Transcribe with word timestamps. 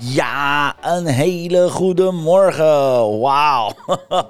Ja, 0.00 0.76
een 0.80 1.06
hele 1.06 1.68
goede 1.70 2.10
morgen. 2.10 3.20
Wauw. 3.20 3.72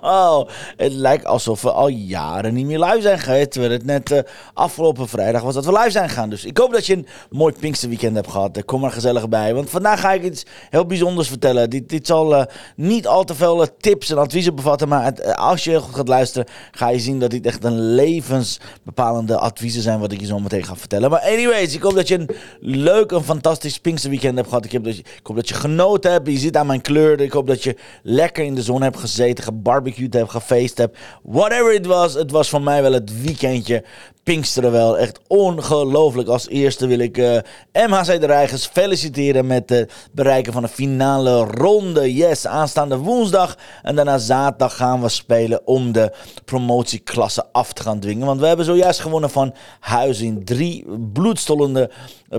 het 0.77 0.93
lijkt 0.93 1.25
alsof 1.25 1.63
we 1.63 1.73
al 1.73 1.89
jaren 1.89 2.55
niet 2.55 2.67
meer 2.67 2.79
live 2.79 3.01
zijn 3.01 3.19
geweest. 3.19 3.51
Terwijl 3.51 3.73
het 3.73 3.85
net 3.85 4.11
uh, 4.11 4.19
afgelopen 4.55 5.09
vrijdag 5.09 5.43
was 5.43 5.55
dat 5.55 5.65
we 5.65 5.73
live 5.73 5.91
zijn 5.91 6.09
gaan. 6.09 6.31
Dus 6.31 6.45
ik 6.45 6.59
hoop 6.59 6.73
dat 6.73 6.87
je 6.87 6.95
een 6.97 7.07
mooi 7.31 7.55
Pinksterweekend 7.61 8.15
hebt 8.15 8.31
gehad. 8.31 8.65
Kom 8.65 8.85
er 8.85 8.91
gezellig 8.91 9.29
bij. 9.29 9.55
Want 9.55 9.71
vandaag 9.71 10.01
ga 10.01 10.13
ik 10.13 10.23
iets 10.23 10.47
heel 10.71 10.87
bijzonders 10.87 11.29
vertellen. 11.29 11.71
Dit, 11.71 11.89
dit 11.89 12.07
zal 12.07 12.35
uh, 12.35 12.43
niet 12.77 13.07
al 13.07 13.25
te 13.25 13.35
veel 13.35 13.67
tips 13.81 14.11
en 14.11 14.19
adviezen 14.19 14.55
bevatten. 14.55 14.89
Maar 14.89 15.35
als 15.35 15.65
je 15.65 15.81
goed 15.81 15.95
gaat 15.95 16.09
luisteren, 16.09 16.49
ga 16.71 16.89
je 16.89 16.99
zien 16.99 17.19
dat 17.19 17.31
dit 17.31 17.47
echt 17.47 17.65
een 17.65 17.95
levensbepalende 17.95 19.39
adviezen 19.39 19.83
zijn. 19.83 20.01
Wat 20.01 20.13
ik 20.13 20.21
je 20.21 20.27
zo 20.27 20.39
meteen 20.39 20.65
ga 20.65 20.77
vertellen. 20.77 21.11
Maar 21.11 21.21
anyways, 21.21 21.75
ik 21.75 21.83
hoop 21.83 21.95
dat 21.95 22.09
je 22.09 22.19
een 22.19 22.31
leuk 22.61 23.13
en 23.13 23.25
fantastisch 23.25 23.79
Pinksterweekend 23.79 24.37
hebt 24.37 24.49
gehad. 24.49 24.65
Ik, 24.65 24.73
heb 24.73 24.85
dus, 24.85 24.99
ik 24.99 25.21
hoop 25.23 25.37
dat 25.37 25.49
je 25.49 25.57
genoten 25.59 26.13
hebt. 26.13 26.29
Je 26.29 26.39
ziet 26.39 26.57
aan 26.57 26.67
mijn 26.67 26.81
kleur. 26.81 27.21
Ik 27.21 27.33
hoop 27.33 27.47
dat 27.47 27.63
je 27.63 27.77
lekker 28.03 28.45
in 28.45 28.55
de 28.55 28.63
zon 28.63 28.83
hebt 28.83 28.99
gezeten, 28.99 29.45
gebarbecued 29.45 30.15
hebt, 30.15 30.31
gefeest 30.31 30.79
hebt. 30.79 30.99
Whatever 31.23 31.75
it 31.75 31.87
was, 31.87 32.15
het 32.15 32.31
was 32.31 32.49
voor 32.49 32.63
mij 32.63 32.83
wel 32.83 32.93
het 32.93 33.23
weekendje. 33.23 33.85
Pinksteren 34.23 34.73
wel. 34.73 34.99
Echt 34.99 35.21
ongelooflijk. 35.27 36.29
Als 36.29 36.49
eerste 36.49 36.87
wil 36.87 36.99
ik 36.99 37.19
uh, 37.19 37.39
MHC 37.73 38.21
de 38.21 38.27
Reigers 38.27 38.67
feliciteren 38.67 39.47
met 39.47 39.71
het 39.71 39.93
bereiken 40.13 40.53
van 40.53 40.63
de 40.63 40.69
finale 40.69 41.45
ronde. 41.45 42.15
Yes, 42.15 42.47
aanstaande 42.47 42.97
woensdag. 42.97 43.57
En 43.83 43.97
daarna 43.97 44.19
zaterdag 44.19 44.77
gaan 44.77 45.01
we 45.01 45.09
spelen 45.09 45.67
om 45.67 45.93
de 45.93 46.13
promotieklasse 46.45 47.45
af 47.53 47.73
te 47.73 47.83
gaan 47.83 48.01
dwingen. 48.01 48.27
Want 48.27 48.41
we 48.41 48.47
hebben 48.47 48.65
zojuist 48.65 49.01
gewonnen 49.01 49.31
van 49.31 49.55
Huis 49.81 50.21
in 50.21 50.45
drie 50.45 50.85
bloedstollende, 51.13 51.91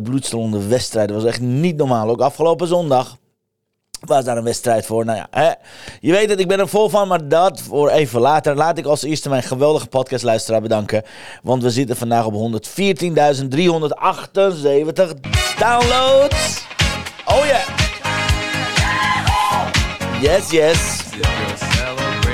bloedstollende 0.03 0.67
wedstrijden. 0.67 1.13
Dat 1.13 1.23
was 1.23 1.31
echt 1.31 1.41
niet 1.41 1.77
normaal. 1.77 2.09
Ook 2.09 2.21
afgelopen 2.21 2.67
zondag 2.67 3.08
was 3.99 4.25
daar 4.25 4.37
een 4.37 4.43
wedstrijd 4.43 4.85
voor? 4.85 5.05
Nou 5.05 5.17
ja, 5.17 5.27
hè? 5.31 5.51
je 5.99 6.11
weet 6.11 6.29
het, 6.29 6.39
ik 6.39 6.47
ben 6.47 6.59
er 6.59 6.67
vol 6.67 6.89
van, 6.89 7.07
maar 7.07 7.27
dat 7.27 7.61
voor 7.61 7.89
even 7.89 8.21
later. 8.21 8.55
Laat 8.55 8.77
ik 8.77 8.85
als 8.85 9.03
eerste 9.03 9.29
mijn 9.29 9.43
geweldige 9.43 9.87
podcastluisteraar 9.87 10.61
bedanken. 10.61 11.03
Want 11.43 11.63
we 11.63 11.69
zitten 11.69 11.95
vandaag 11.95 12.25
op 12.25 12.33
114.378 12.33 12.39
downloads. 15.59 16.65
Oh 17.25 17.45
ja. 17.45 17.61
Yes, 20.21 20.49
yes. 20.49 20.98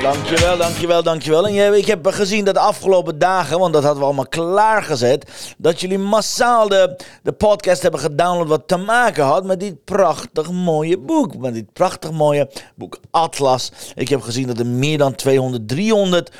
Dankjewel, 0.02 0.56
dankjewel, 0.56 1.02
dankjewel. 1.02 1.46
En 1.46 1.76
ik 1.76 1.86
heb 1.86 2.06
gezien 2.06 2.44
dat 2.44 2.54
de 2.54 2.60
afgelopen 2.60 3.18
dagen, 3.18 3.58
want 3.58 3.72
dat 3.72 3.82
hadden 3.82 4.00
we 4.00 4.06
allemaal 4.06 4.28
klaargezet, 4.28 5.54
dat 5.58 5.80
jullie 5.80 5.98
massaal 5.98 6.68
de, 6.68 6.96
de 7.22 7.32
podcast 7.32 7.82
hebben 7.82 8.00
gedownload 8.00 8.48
wat 8.48 8.62
te 8.68 8.76
maken 8.76 9.24
had 9.24 9.44
met 9.44 9.60
dit 9.60 9.84
prachtig 9.84 10.50
mooie 10.50 10.98
boek. 10.98 11.36
Met 11.36 11.54
dit 11.54 11.72
prachtig 11.72 12.10
mooie 12.10 12.50
boek 12.74 12.98
Atlas. 13.10 13.72
Ik 13.94 14.08
heb 14.08 14.20
gezien 14.20 14.46
dat 14.46 14.58
er 14.58 14.66
meer 14.66 14.98
dan 14.98 15.14
200, 15.14 15.68
300 15.68 16.30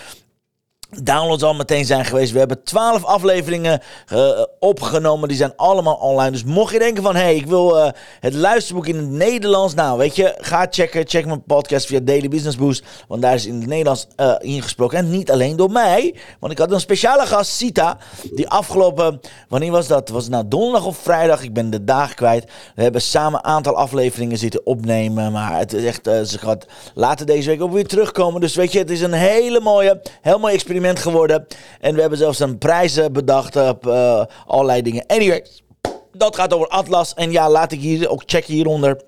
downloads 1.02 1.42
al 1.42 1.54
meteen 1.54 1.84
zijn 1.84 2.04
geweest. 2.04 2.32
We 2.32 2.38
hebben 2.38 2.62
12 2.62 3.04
afleveringen 3.04 3.80
uh, 4.12 4.44
opgenomen. 4.58 5.28
Die 5.28 5.36
zijn 5.36 5.52
allemaal 5.56 5.94
online. 5.94 6.30
Dus 6.30 6.44
mocht 6.44 6.72
je 6.72 6.78
denken 6.78 7.02
van... 7.02 7.14
hé, 7.16 7.22
hey, 7.22 7.36
ik 7.36 7.46
wil 7.46 7.76
uh, 7.76 7.88
het 8.20 8.34
luisterboek 8.34 8.86
in 8.86 8.96
het 8.96 9.08
Nederlands... 9.08 9.74
nou, 9.74 9.98
weet 9.98 10.16
je, 10.16 10.34
ga 10.38 10.66
checken. 10.70 11.08
Check 11.08 11.26
mijn 11.26 11.42
podcast 11.42 11.86
via 11.86 12.00
Daily 12.00 12.28
Business 12.28 12.56
Boost. 12.56 12.84
Want 13.08 13.22
daar 13.22 13.34
is 13.34 13.46
in 13.46 13.54
het 13.54 13.66
Nederlands 13.66 14.06
uh, 14.16 14.34
ingesproken. 14.38 14.98
En 14.98 15.10
niet 15.10 15.30
alleen 15.30 15.56
door 15.56 15.70
mij. 15.70 16.14
Want 16.40 16.52
ik 16.52 16.58
had 16.58 16.72
een 16.72 16.80
speciale 16.80 17.26
gast, 17.26 17.50
Sita... 17.50 17.98
die 18.32 18.48
afgelopen... 18.48 19.20
wanneer 19.48 19.70
was 19.70 19.86
dat? 19.86 20.08
Was 20.08 20.22
het 20.22 20.32
nou 20.32 20.48
donderdag 20.48 20.86
of 20.86 20.96
vrijdag? 20.96 21.42
Ik 21.42 21.52
ben 21.52 21.70
de 21.70 21.84
dag 21.84 22.14
kwijt. 22.14 22.44
We 22.74 22.82
hebben 22.82 23.02
samen 23.02 23.38
een 23.38 23.44
aantal 23.44 23.76
afleveringen 23.76 24.38
zitten 24.38 24.66
opnemen. 24.66 25.32
Maar 25.32 25.58
het 25.58 25.72
is 25.72 25.84
echt... 25.84 26.04
ze 26.04 26.38
gaat 26.38 26.66
later 26.94 27.26
deze 27.26 27.48
week 27.48 27.62
ook 27.62 27.72
weer 27.72 27.86
terugkomen. 27.86 28.40
Dus 28.40 28.54
weet 28.54 28.72
je, 28.72 28.78
het 28.78 28.90
is 28.90 29.00
een 29.00 29.12
hele 29.12 29.60
mooie... 29.60 30.00
heel 30.20 30.38
mooi 30.38 30.54
experiment 30.54 30.84
geworden. 30.94 31.46
En 31.80 31.94
we 31.94 32.00
hebben 32.00 32.18
zelfs 32.18 32.38
een 32.38 32.58
prijzen 32.58 33.12
bedacht 33.12 33.56
op 33.56 33.86
uh, 33.86 34.24
allerlei 34.46 34.82
dingen. 34.82 35.06
Anyway, 35.06 35.46
dat 36.12 36.36
gaat 36.36 36.52
over 36.52 36.68
Atlas. 36.68 37.14
En 37.14 37.32
ja, 37.32 37.50
laat 37.50 37.72
ik 37.72 37.80
hier 37.80 38.08
ook 38.08 38.22
checken 38.26 38.54
hieronder. 38.54 39.00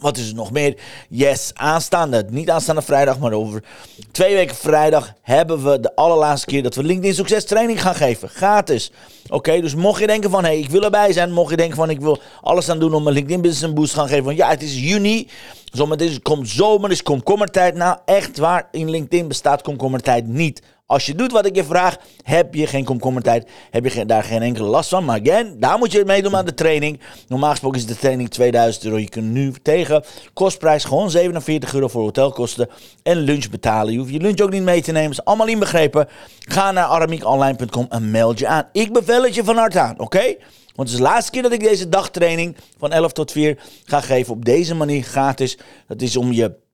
Wat 0.00 0.16
is 0.16 0.28
er 0.28 0.34
nog 0.34 0.50
meer? 0.50 0.76
Yes, 1.08 1.50
aanstaande, 1.54 2.26
niet 2.30 2.50
aanstaande 2.50 2.82
vrijdag, 2.82 3.18
maar 3.18 3.32
over 3.32 3.64
twee 4.12 4.34
weken 4.34 4.56
vrijdag 4.56 5.12
hebben 5.22 5.64
we 5.64 5.80
de 5.80 5.96
allerlaatste 5.96 6.46
keer 6.46 6.62
dat 6.62 6.74
we 6.74 6.82
LinkedIn 6.82 7.14
Succes 7.14 7.44
Training 7.44 7.82
gaan 7.82 7.94
geven. 7.94 8.28
Gratis. 8.28 8.92
Oké, 9.28 9.60
dus 9.60 9.74
mocht 9.74 10.00
je 10.00 10.06
denken 10.06 10.30
van, 10.30 10.44
hé, 10.44 10.50
hey, 10.50 10.58
ik 10.58 10.70
wil 10.70 10.82
erbij 10.82 11.12
zijn. 11.12 11.32
Mocht 11.32 11.50
je 11.50 11.56
denken 11.56 11.76
van, 11.76 11.90
ik 11.90 12.00
wil 12.00 12.18
alles 12.40 12.68
aan 12.68 12.78
doen 12.78 12.94
om 12.94 13.02
mijn 13.02 13.14
LinkedIn 13.14 13.40
Business 13.40 13.66
een 13.66 13.74
boost 13.74 13.92
te 13.92 13.98
gaan 13.98 14.08
geven. 14.08 14.24
Want 14.24 14.36
ja, 14.36 14.48
het 14.48 14.62
is 14.62 14.80
juni. 14.80 15.28
Zometeen 15.72 16.22
komt 16.22 16.48
zomer, 16.48 16.90
is 16.90 17.02
komkommertijd. 17.02 17.74
Nou, 17.74 17.98
echt 18.04 18.38
waar, 18.38 18.68
in 18.70 18.90
LinkedIn 18.90 19.28
bestaat 19.28 19.62
komkommertijd 19.62 20.26
niet. 20.26 20.62
Als 20.90 21.06
je 21.06 21.14
doet 21.14 21.32
wat 21.32 21.46
ik 21.46 21.54
je 21.54 21.64
vraag, 21.64 21.96
heb 22.22 22.54
je 22.54 22.66
geen 22.66 22.84
komkommertijd. 22.84 23.50
Heb 23.70 23.86
je 23.86 24.06
daar 24.06 24.22
geen 24.22 24.42
enkele 24.42 24.68
last 24.68 24.88
van. 24.88 25.04
Maar 25.04 25.20
again, 25.20 25.56
daar 25.58 25.78
moet 25.78 25.92
je 25.92 26.04
meedoen 26.04 26.36
aan 26.36 26.44
de 26.44 26.54
training. 26.54 27.00
Normaal 27.26 27.50
gesproken 27.50 27.78
is 27.78 27.86
de 27.86 27.96
training 27.96 28.30
2000 28.30 28.84
euro. 28.84 28.98
Je 28.98 29.08
kunt 29.08 29.30
nu 29.30 29.52
tegen 29.62 30.04
kostprijs 30.32 30.84
gewoon 30.84 31.10
47 31.10 31.74
euro 31.74 31.88
voor 31.88 32.02
hotelkosten 32.02 32.68
en 33.02 33.16
lunch 33.16 33.50
betalen. 33.50 33.92
Je 33.92 33.98
hoeft 33.98 34.12
je 34.12 34.20
lunch 34.20 34.40
ook 34.40 34.50
niet 34.50 34.62
mee 34.62 34.82
te 34.82 34.92
nemen. 34.92 35.10
is 35.10 35.24
allemaal 35.24 35.46
inbegrepen. 35.46 36.08
Ga 36.38 36.70
naar 36.70 36.84
aramiekonline.com 36.84 37.86
en 37.88 38.10
meld 38.10 38.38
je 38.38 38.46
aan. 38.46 38.68
Ik 38.72 38.92
bevel 38.92 39.22
het 39.22 39.34
je 39.34 39.44
van 39.44 39.56
harte 39.56 39.80
aan, 39.80 39.98
oké? 39.98 40.24
Want 40.74 40.88
het 40.88 40.88
is 40.88 40.96
de 40.96 41.02
laatste 41.02 41.30
keer 41.30 41.42
dat 41.42 41.52
ik 41.52 41.60
deze 41.60 41.88
dagtraining 41.88 42.56
van 42.78 42.92
11 42.92 43.12
tot 43.12 43.32
4 43.32 43.58
ga 43.84 44.00
geven 44.00 44.34
op 44.34 44.44
deze 44.44 44.74
manier 44.74 45.02
gratis. 45.02 45.58
Dat 45.86 46.00
is 46.00 46.16
om 46.16 46.32
je 46.32 46.66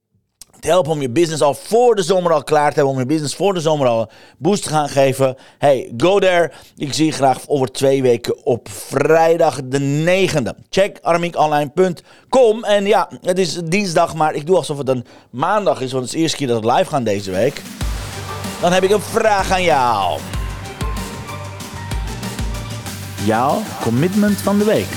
helpen 0.64 0.92
om 0.92 1.00
je 1.00 1.10
business 1.10 1.42
al 1.42 1.54
voor 1.54 1.94
de 1.94 2.02
zomer 2.02 2.32
al 2.32 2.42
klaar 2.42 2.68
te 2.68 2.74
hebben. 2.74 2.92
Om 2.92 2.98
je 2.98 3.06
business 3.06 3.34
voor 3.34 3.54
de 3.54 3.60
zomer 3.60 3.86
al 3.86 4.10
boost 4.38 4.62
te 4.62 4.68
gaan 4.68 4.88
geven. 4.88 5.36
Hey, 5.58 5.92
go 5.96 6.18
there. 6.18 6.52
Ik 6.76 6.92
zie 6.92 7.06
je 7.06 7.12
graag 7.12 7.38
over 7.46 7.72
twee 7.72 8.02
weken 8.02 8.44
op 8.44 8.68
vrijdag 8.70 9.60
de 9.64 10.28
9e. 10.28 10.62
Check 10.70 10.98
armiekonline.com. 11.02 12.64
En 12.64 12.86
ja, 12.86 13.10
het 13.22 13.38
is 13.38 13.54
dinsdag, 13.54 14.14
maar 14.14 14.34
ik 14.34 14.46
doe 14.46 14.56
alsof 14.56 14.78
het 14.78 14.88
een 14.88 15.04
maandag 15.30 15.80
is. 15.80 15.92
Want 15.92 16.04
het 16.04 16.12
is 16.12 16.18
de 16.18 16.22
eerste 16.22 16.36
keer 16.36 16.46
dat 16.46 16.64
we 16.64 16.72
live 16.72 16.90
gaan 16.90 17.04
deze 17.04 17.30
week. 17.30 17.62
Dan 18.60 18.72
heb 18.72 18.82
ik 18.82 18.90
een 18.90 19.00
vraag 19.00 19.50
aan 19.50 19.62
jou. 19.62 20.20
Jouw 23.24 23.62
commitment 23.82 24.36
van 24.36 24.58
de 24.58 24.64
week. 24.64 24.88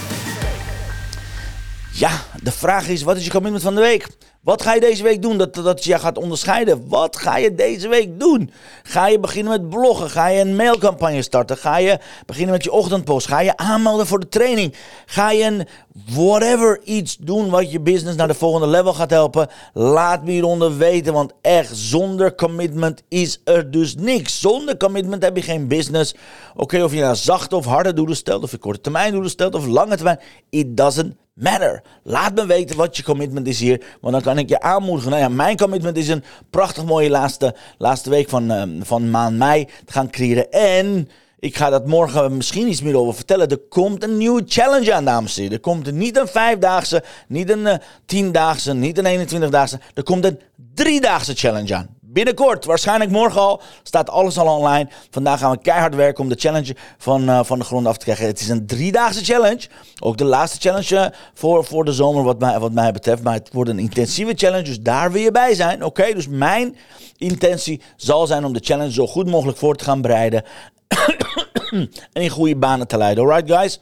Ja, 1.92 2.12
de 2.42 2.52
vraag 2.52 2.88
is: 2.88 3.04
wat 3.04 3.18
is 3.18 3.24
je 3.24 3.32
commitment 3.32 3.64
van 3.64 3.76
de 3.76 3.82
week? 3.82 4.17
Wat 4.48 4.62
ga 4.62 4.74
je 4.74 4.80
deze 4.80 5.04
week 5.04 5.22
doen 5.22 5.38
dat, 5.38 5.54
dat 5.56 5.84
je 5.84 6.00
gaat 6.00 6.18
onderscheiden? 6.18 6.88
Wat 6.88 7.18
ga 7.18 7.38
je 7.38 7.56
deze 7.56 7.88
week 7.88 8.20
doen? 8.20 8.52
Ga 8.84 9.08
je 9.08 9.20
beginnen 9.20 9.52
met 9.52 9.70
bloggen? 9.70 10.10
Ga 10.10 10.28
je 10.28 10.42
een 10.42 10.56
mailcampagne 10.56 11.22
starten? 11.22 11.58
Ga 11.58 11.78
je 11.78 12.00
beginnen 12.26 12.54
met 12.54 12.64
je 12.64 12.72
ochtendpost? 12.72 13.28
Ga 13.28 13.40
je 13.40 13.58
aanmelden 13.58 14.08
voor 14.08 14.20
de 14.20 14.30
training? 14.30 14.76
Ga 15.06 15.32
je 15.32 15.44
een 15.44 15.68
whatever 16.06 16.82
iets 16.84 17.18
doen 17.18 17.50
wat 17.50 17.72
je 17.72 17.80
business 17.80 18.18
naar 18.18 18.28
de 18.28 18.34
volgende 18.34 18.68
level 18.68 18.94
gaat 18.94 19.10
helpen? 19.10 19.48
Laat 19.74 20.24
me 20.24 20.32
hieronder 20.32 20.78
weten, 20.78 21.14
want 21.14 21.34
echt 21.42 21.76
zonder 21.78 22.36
commitment 22.36 23.04
is 23.08 23.42
er 23.44 23.72
dus 23.72 23.96
niks. 23.96 24.40
Zonder 24.40 24.78
commitment 24.78 25.24
heb 25.24 25.36
je 25.36 25.42
geen 25.42 25.68
business. 25.68 26.16
Oké, 26.56 26.84
of 26.84 26.94
je 26.94 27.00
nou 27.02 27.16
zachte 27.16 27.56
of 27.56 27.66
harde 27.66 27.94
doelen 27.94 28.16
stelt, 28.16 28.44
of 28.44 28.52
je 28.52 28.58
korte 28.58 28.82
termijn 28.82 29.12
doelen 29.12 29.30
stelt, 29.30 29.56
of 29.56 29.66
lange 29.66 29.96
termijn. 29.96 30.20
It 30.50 30.78
doesn't 30.78 31.16
matter. 31.34 31.82
Laat 32.04 32.36
me 32.36 32.46
weten 32.46 32.78
wat 32.78 32.98
je 32.98 33.04
commitment 33.04 33.48
is 33.48 33.60
hier. 33.60 33.84
Want 34.02 34.14
dan 34.14 34.24
kan 34.24 34.38
ik 34.38 34.50
je 34.50 34.62
aanmoedigen. 34.62 35.12
Nou 35.12 35.24
ja, 35.24 35.30
mijn 35.30 35.58
commitment 35.58 35.98
is 35.98 36.08
een 36.08 36.24
prachtig 36.50 36.86
mooie 36.86 37.10
laatste, 37.10 37.56
laatste 37.78 38.10
week 38.10 38.30
van, 38.30 38.52
uh, 38.52 38.64
van 38.82 39.10
maand 39.10 39.38
mei 39.38 39.66
te 39.86 39.92
gaan 39.92 40.10
creëren. 40.10 40.52
En 40.52 41.10
ik 41.40 41.58
ga 41.58 41.70
dat 41.70 41.88
morgen 41.88 42.38
misschien 42.38 42.68
iets 42.68 42.82
meer 42.82 42.98
over 42.98 43.16
vertellen. 43.16 43.48
Er 43.48 43.58
komt 43.70 44.04
een 44.04 44.18
nieuwe 44.18 44.44
challenge 44.46 44.94
aan, 44.94 45.06
dames 45.06 45.36
en 45.36 45.42
heren. 45.42 45.58
Er 45.58 45.64
komt 45.64 45.92
niet 45.92 46.18
een 46.18 46.28
vijfdaagse, 46.28 47.04
niet 47.28 47.50
een 47.50 47.60
uh, 47.60 47.74
tiendaagse, 48.06 48.74
niet 48.74 48.98
een 48.98 49.28
21-daagse. 49.28 49.80
Er 49.94 50.04
komt 50.04 50.26
een 50.26 50.40
driedaagse 50.74 51.34
challenge 51.34 51.76
aan. 51.76 51.96
binnenkort, 52.02 52.66
waarschijnlijk 52.66 53.12
morgen 53.12 53.42
al, 53.42 53.62
staat 53.84 54.10
alles 54.10 54.38
al 54.38 54.58
online. 54.58 54.90
Vandaag 55.10 55.40
gaan 55.40 55.52
we 55.52 55.62
keihard 55.62 55.96
werken 55.96 56.24
om 56.24 56.30
de 56.30 56.36
challenge 56.36 56.76
van, 56.98 57.30
uh, 57.30 57.44
van 57.44 57.60
de 57.60 57.66
grond 57.66 57.88
af 57.88 57.98
te 57.98 58.06
krijgen. 58.06 58.26
Het 58.26 58.40
is 58.40 58.50
een 58.50 58.68
driedaagse 58.68 59.24
challenge. 59.24 59.68
Ook 60.00 60.18
de 60.18 60.24
laatste 60.24 60.70
challenge 60.70 61.14
voor, 61.34 61.66
voor 61.66 61.86
de 61.86 61.94
zomer 61.94 62.24
wat 62.24 62.40
mij, 62.40 62.60
wat 62.60 62.72
mij 62.72 62.92
betreft. 62.92 63.24
Maar 63.24 63.34
het 63.34 63.50
wordt 63.54 63.70
een 63.70 63.80
intensieve 63.80 64.34
challenge, 64.36 64.64
dus 64.64 64.82
daar 64.82 65.12
wil 65.12 65.22
je 65.22 65.32
bij 65.32 65.54
zijn. 65.54 65.84
Oké, 65.84 66.14
dus 66.14 66.28
mijn 66.28 66.76
intentie 67.18 67.82
zal 67.96 68.28
zijn 68.28 68.46
om 68.46 68.54
de 68.54 68.62
challenge 68.64 68.92
zo 68.92 69.08
goed 69.08 69.30
mogelijk 69.30 69.58
voor 69.58 69.76
te 69.76 69.84
gaan 69.84 70.02
bereiden. 70.02 70.44
en 72.14 72.22
in 72.22 72.30
goede 72.30 72.56
banen 72.56 72.88
te 72.88 72.98
leiden. 72.98 73.24
Alright 73.24 73.52
guys? 73.52 73.80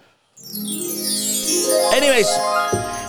Anyways, 1.92 2.40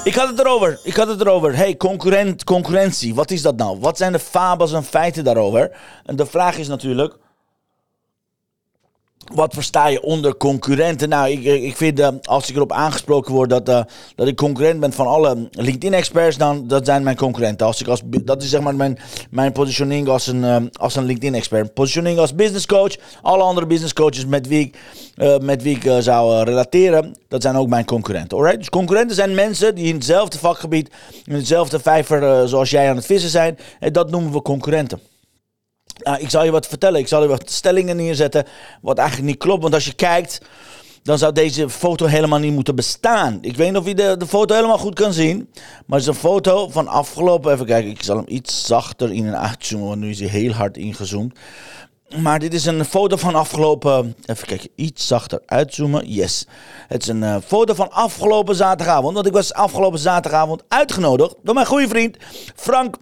ik 0.05 0.15
had 0.15 0.29
het 0.29 0.39
erover. 0.39 0.79
Ik 0.83 0.97
had 0.97 1.09
het 1.09 1.21
erover. 1.21 1.57
Hey, 1.57 1.77
concurrent, 1.77 2.45
concurrentie. 2.45 3.15
Wat 3.15 3.31
is 3.31 3.43
dat 3.43 3.57
nou? 3.57 3.79
Wat 3.81 3.97
zijn 3.97 4.13
de 4.13 4.19
fabels 4.19 4.73
en 4.73 4.85
feiten 4.85 5.25
daarover? 5.25 5.77
En 6.05 6.17
de 6.17 6.27
vraag 6.27 6.59
is 6.59 6.69
natuurlijk 6.69 7.17
wat 9.35 9.55
versta 9.55 9.87
je 9.87 10.03
onder 10.03 10.37
concurrenten? 10.37 11.09
Nou, 11.09 11.31
ik, 11.31 11.45
ik 11.45 11.77
vind 11.77 12.01
uh, 12.01 12.09
als 12.23 12.49
ik 12.49 12.57
erop 12.57 12.73
aangesproken 12.73 13.35
word 13.35 13.51
dat, 13.51 13.69
uh, 13.69 13.81
dat 14.15 14.27
ik 14.27 14.37
concurrent 14.37 14.81
ben 14.81 14.93
van 14.93 15.07
alle 15.07 15.49
LinkedIn-experts, 15.51 16.37
dan 16.37 16.67
dat 16.67 16.87
zijn 16.87 17.03
mijn 17.03 17.17
concurrenten. 17.17 17.67
Als 17.67 17.81
ik 17.81 17.89
als, 17.89 18.01
dat 18.05 18.43
is 18.43 18.51
zeg 18.51 18.61
maar 18.61 18.75
mijn, 18.75 18.99
mijn 19.31 19.53
positioning 19.53 20.09
als 20.09 20.27
een, 20.27 20.71
als 20.73 20.97
een 20.97 21.05
LinkedIn-expert. 21.05 21.75
Positioning 21.75 22.19
als 22.19 22.35
business 22.35 22.67
coach. 22.67 22.97
Alle 23.23 23.43
andere 23.43 23.67
business 23.67 23.93
coaches 23.93 24.27
met 24.27 24.47
wie 24.47 24.61
ik, 24.61 24.77
met 25.43 25.63
wie 25.63 26.03
zou 26.03 26.45
relateren, 26.45 27.17
dat 27.29 27.43
zijn 27.43 27.57
ook 27.57 27.69
mijn 27.69 27.85
concurrenten. 27.85 28.39
Alright? 28.39 28.59
Dus 28.59 28.71
concurrenten 28.71 29.17
zijn 29.17 29.35
mensen 29.35 29.75
die 29.75 29.87
in 29.87 29.95
hetzelfde 29.95 30.39
vakgebied, 30.39 30.91
in 31.25 31.35
hetzelfde 31.35 31.79
vijver 31.79 32.49
zoals 32.49 32.71
jij 32.71 32.89
aan 32.91 32.97
het 32.97 33.07
vissen 33.07 33.31
zijn. 33.31 33.59
En 33.81 33.93
dat 33.93 34.11
noemen 34.11 34.33
we 34.33 34.43
concurrenten. 34.43 35.01
Nou, 36.03 36.21
ik 36.21 36.31
zal 36.31 36.45
je 36.45 36.51
wat 36.51 36.67
vertellen. 36.67 37.01
Ik 37.01 37.09
zal 37.09 37.23
je 37.23 37.29
wat 37.29 37.51
stellingen 37.51 37.97
neerzetten. 37.97 38.45
Wat 38.81 38.99
eigenlijk 38.99 39.29
niet 39.29 39.39
klopt. 39.39 39.63
Want 39.63 39.75
als 39.75 39.85
je 39.85 39.93
kijkt, 39.93 40.41
dan 41.03 41.19
zou 41.19 41.33
deze 41.33 41.71
foto 41.71 42.07
helemaal 42.07 42.39
niet 42.39 42.53
moeten 42.53 42.75
bestaan. 42.75 43.39
Ik 43.41 43.57
weet 43.57 43.69
niet 43.69 43.77
of 43.77 43.87
je 43.87 43.95
de, 43.95 44.17
de 44.19 44.27
foto 44.27 44.55
helemaal 44.55 44.79
goed 44.79 44.95
kan 44.95 45.13
zien. 45.13 45.51
Maar 45.87 45.99
het 45.99 46.09
is 46.09 46.15
een 46.15 46.21
foto 46.21 46.69
van 46.69 46.89
afgelopen. 46.89 47.53
Even 47.53 47.67
kijken, 47.67 47.91
ik 47.91 48.03
zal 48.03 48.17
hem 48.17 48.25
iets 48.29 48.67
zachter 48.67 49.13
in 49.13 49.27
en 49.27 49.39
uitzoomen. 49.39 49.89
Want 49.89 50.01
nu 50.01 50.11
is 50.11 50.19
hij 50.19 50.29
heel 50.29 50.53
hard 50.53 50.77
ingezoomd. 50.77 51.39
Maar 52.23 52.39
dit 52.39 52.55
is 52.55 52.67
een 52.67 52.85
foto 52.85 53.17
van 53.17 53.35
afgelopen. 53.35 54.17
Even 54.25 54.47
kijken, 54.47 54.71
iets 54.75 55.07
zachter 55.07 55.43
uitzoomen. 55.47 56.09
Yes. 56.09 56.47
Het 56.89 57.03
is 57.03 57.09
een 57.09 57.23
uh, 57.23 57.37
foto 57.47 57.75
van 57.75 57.91
afgelopen 57.91 58.55
zaterdagavond. 58.55 59.15
Want 59.15 59.27
ik 59.27 59.33
was 59.33 59.53
afgelopen 59.53 59.99
zaterdagavond 59.99 60.63
uitgenodigd 60.69 61.35
door 61.43 61.55
mijn 61.55 61.67
goede 61.67 61.89
vriend 61.89 62.17
Frank 62.55 62.97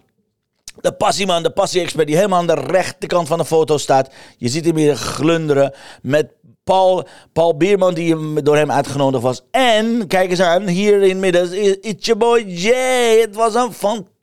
de 0.81 0.91
passieman, 0.91 1.43
de 1.43 1.49
passie-expert 1.49 2.07
die 2.07 2.15
helemaal 2.15 2.39
aan 2.39 2.47
de 2.47 2.53
rechterkant 2.53 3.27
van 3.27 3.37
de 3.37 3.45
foto 3.45 3.77
staat. 3.77 4.09
Je 4.37 4.49
ziet 4.49 4.65
hem 4.65 4.75
hier 4.75 4.95
glunderen 4.95 5.73
met 6.01 6.27
Paul, 6.63 7.07
Paul 7.33 7.57
Bierman 7.57 7.93
die 7.93 8.41
door 8.43 8.55
hem 8.55 8.71
uitgenodigd 8.71 9.23
was. 9.23 9.41
En, 9.51 10.07
kijk 10.07 10.29
eens 10.29 10.41
aan, 10.41 10.67
hier 10.67 11.01
in 11.01 11.19
midden, 11.19 11.63
it's 11.83 12.05
your 12.05 12.21
boy 12.21 12.43
Jay. 12.47 13.19
Het 13.19 13.35
was 13.35 13.55
een 13.55 13.73
fantastische 13.73 14.14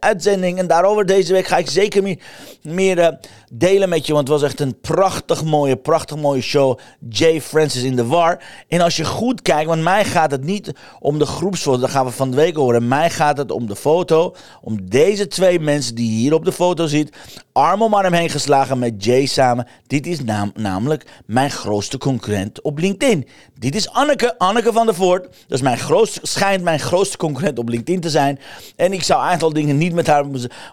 uitzending. 0.00 0.58
En 0.58 0.66
daarover 0.66 1.06
deze 1.06 1.32
week 1.32 1.46
ga 1.46 1.56
ik 1.56 1.70
zeker 1.70 2.18
meer, 2.62 2.98
uh, 2.98 3.08
delen 3.52 3.88
met 3.88 4.06
je. 4.06 4.12
Want 4.12 4.28
het 4.28 4.40
was 4.40 4.48
echt 4.48 4.60
een 4.60 4.80
prachtig 4.80 5.44
mooie, 5.44 5.76
prachtig 5.76 6.16
mooie 6.16 6.40
show. 6.40 6.78
Jay 7.08 7.40
Francis 7.40 7.82
in 7.82 7.96
the 7.96 8.06
War. 8.06 8.42
En 8.68 8.80
als 8.80 8.96
je 8.96 9.04
goed 9.04 9.42
kijkt, 9.42 9.68
want 9.68 9.82
mij 9.82 10.04
gaat 10.04 10.30
het 10.30 10.44
niet 10.44 10.72
om 11.00 11.18
de 11.18 11.26
groepsfoto. 11.26 11.80
Dat 11.80 11.90
gaan 11.90 12.04
we 12.04 12.10
van 12.10 12.30
de 12.30 12.36
week 12.36 12.56
horen. 12.56 12.88
Mij 12.88 13.10
gaat 13.10 13.38
het 13.38 13.50
om 13.50 13.66
de 13.66 13.76
foto. 13.76 14.34
Om 14.60 14.88
deze 14.90 15.28
twee 15.28 15.60
mensen 15.60 15.94
die 15.94 16.10
je 16.10 16.16
hier 16.16 16.34
op 16.34 16.44
de 16.44 16.52
foto 16.52 16.86
ziet. 16.86 17.16
Arm 17.52 17.82
om 17.82 17.94
arm 17.94 18.12
heen 18.12 18.30
geslagen 18.30 18.78
met 18.78 19.04
Jay 19.04 19.26
samen. 19.26 19.66
Dit 19.86 20.06
is 20.06 20.18
namelijk 20.54 21.06
mijn 21.26 21.50
grootste 21.50 21.98
concurrent 21.98 22.62
op 22.62 22.78
LinkedIn. 22.78 23.28
Dit 23.58 23.74
is 23.74 23.90
Anneke, 23.90 24.38
Anneke 24.38 24.72
van 24.72 24.86
der 24.86 24.94
Voort. 24.94 25.22
Dat 25.22 25.58
is 25.58 25.60
mijn 25.60 25.78
grootste, 25.78 26.20
schijnt 26.22 26.62
mijn 26.62 26.80
grootste 26.80 27.16
concurrent 27.16 27.58
op 27.58 27.68
LinkedIn 27.68 28.00
te 28.00 28.10
zijn. 28.10 28.38
En 28.76 28.92
ik 28.92 29.02
zou 29.02 29.32
een 29.32 29.38
aantal 29.42 29.62
dingen 29.62 29.78
niet 29.78 29.92
met 29.92 30.06
haar 30.06 30.24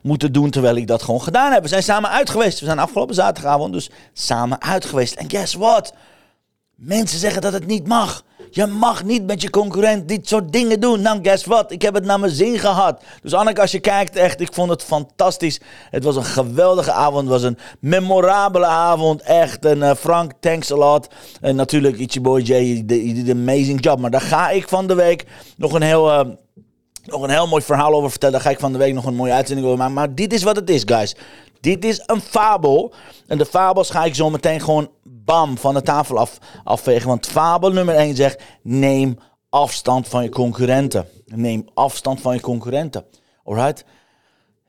moeten 0.02 0.32
doen, 0.32 0.50
terwijl 0.50 0.76
ik 0.76 0.88
dat 0.88 1.04
gewoon 1.04 1.22
gedaan 1.22 1.52
heb. 1.52 1.62
We 1.62 1.68
zijn 1.68 1.84
samen 1.84 2.10
uit 2.10 2.30
geweest. 2.30 2.60
We 2.60 2.66
zijn 2.66 2.80
afgelopen 2.80 3.16
zaterdagavond 3.16 3.74
dus 3.74 3.90
samen 4.14 4.62
uit 4.62 4.86
geweest. 4.86 5.14
En 5.14 5.30
guess 5.30 5.54
what? 5.54 5.94
Mensen 6.76 7.20
zeggen 7.20 7.42
dat 7.42 7.54
het 7.54 7.68
niet 7.68 7.88
mag. 7.88 8.24
Je 8.52 8.66
mag 8.66 9.04
niet 9.04 9.26
met 9.26 9.42
je 9.42 9.50
concurrent 9.50 10.08
dit 10.08 10.28
soort 10.28 10.52
dingen 10.52 10.80
doen. 10.80 11.02
Nou, 11.02 11.20
guess 11.22 11.46
what? 11.46 11.72
Ik 11.72 11.82
heb 11.82 11.94
het 11.94 12.06
naar 12.06 12.20
mijn 12.20 12.32
zin 12.32 12.60
gehad. 12.60 13.04
Dus 13.22 13.34
Anneke, 13.34 13.62
als 13.62 13.72
je 13.72 13.80
kijkt, 13.80 14.16
echt, 14.16 14.42
ik 14.42 14.54
vond 14.54 14.70
het 14.70 14.84
fantastisch. 14.84 15.60
Het 15.90 16.04
was 16.04 16.16
een 16.16 16.24
geweldige 16.24 16.92
avond. 16.92 17.22
Het 17.22 17.30
was 17.30 17.44
een 17.44 17.58
memorabele 17.80 18.66
avond. 18.66 19.22
Echt. 19.22 19.66
En 19.66 19.78
uh, 19.78 19.92
Frank, 19.96 20.32
thanks 20.40 20.72
a 20.72 20.76
lot. 20.76 21.08
En 21.42 21.56
natuurlijk 21.56 21.98
Ichiboy 21.98 22.42
J, 22.42 22.54
je 22.54 22.86
did 22.86 23.28
een 23.28 23.40
amazing 23.40 23.84
job. 23.84 24.00
Maar 24.00 24.12
daar 24.12 24.22
ga 24.22 24.50
ik 24.50 24.68
van 24.68 24.88
de 24.88 24.96
week 24.96 25.26
nog 25.58 25.74
een 25.74 25.82
heel... 25.82 26.10
Uh, 26.10 26.20
nog 27.12 27.22
een 27.22 27.30
heel 27.30 27.48
mooi 27.48 27.64
verhaal 27.64 27.94
over 27.94 28.10
vertellen. 28.10 28.34
Daar 28.34 28.44
ga 28.44 28.50
ik 28.50 28.60
van 28.60 28.72
de 28.72 28.78
week 28.78 28.94
nog 28.94 29.06
een 29.06 29.16
mooie 29.16 29.34
uitzending 29.34 29.68
over 29.68 29.80
maken. 29.80 29.94
Maar 29.94 30.16
dit 30.16 30.34
is 30.34 30.44
wat 30.44 30.56
het 30.56 30.70
is, 30.70 30.84
guys. 30.86 31.16
Dit 31.60 31.86
is 31.86 32.04
een 32.06 32.22
fabel. 32.22 32.94
En 33.28 33.38
de 33.38 33.46
fabels 33.46 33.90
ga 33.90 34.04
ik 34.04 34.16
zo 34.16 34.30
meteen 34.30 34.62
gewoon 34.62 34.90
bam 35.04 35.58
van 35.58 35.74
de 35.74 35.82
tafel 35.82 36.18
af, 36.18 36.38
afvegen. 36.64 37.08
Want 37.08 37.28
fabel 37.28 37.72
nummer 37.72 37.96
1 37.96 38.16
zegt: 38.16 38.42
neem 38.62 39.18
afstand 39.50 40.08
van 40.08 40.24
je 40.24 40.30
concurrenten. 40.30 41.08
Neem 41.26 41.68
afstand 41.74 42.22
van 42.22 42.34
je 42.34 42.42
concurrenten. 42.42 43.06
Alright? 43.44 43.86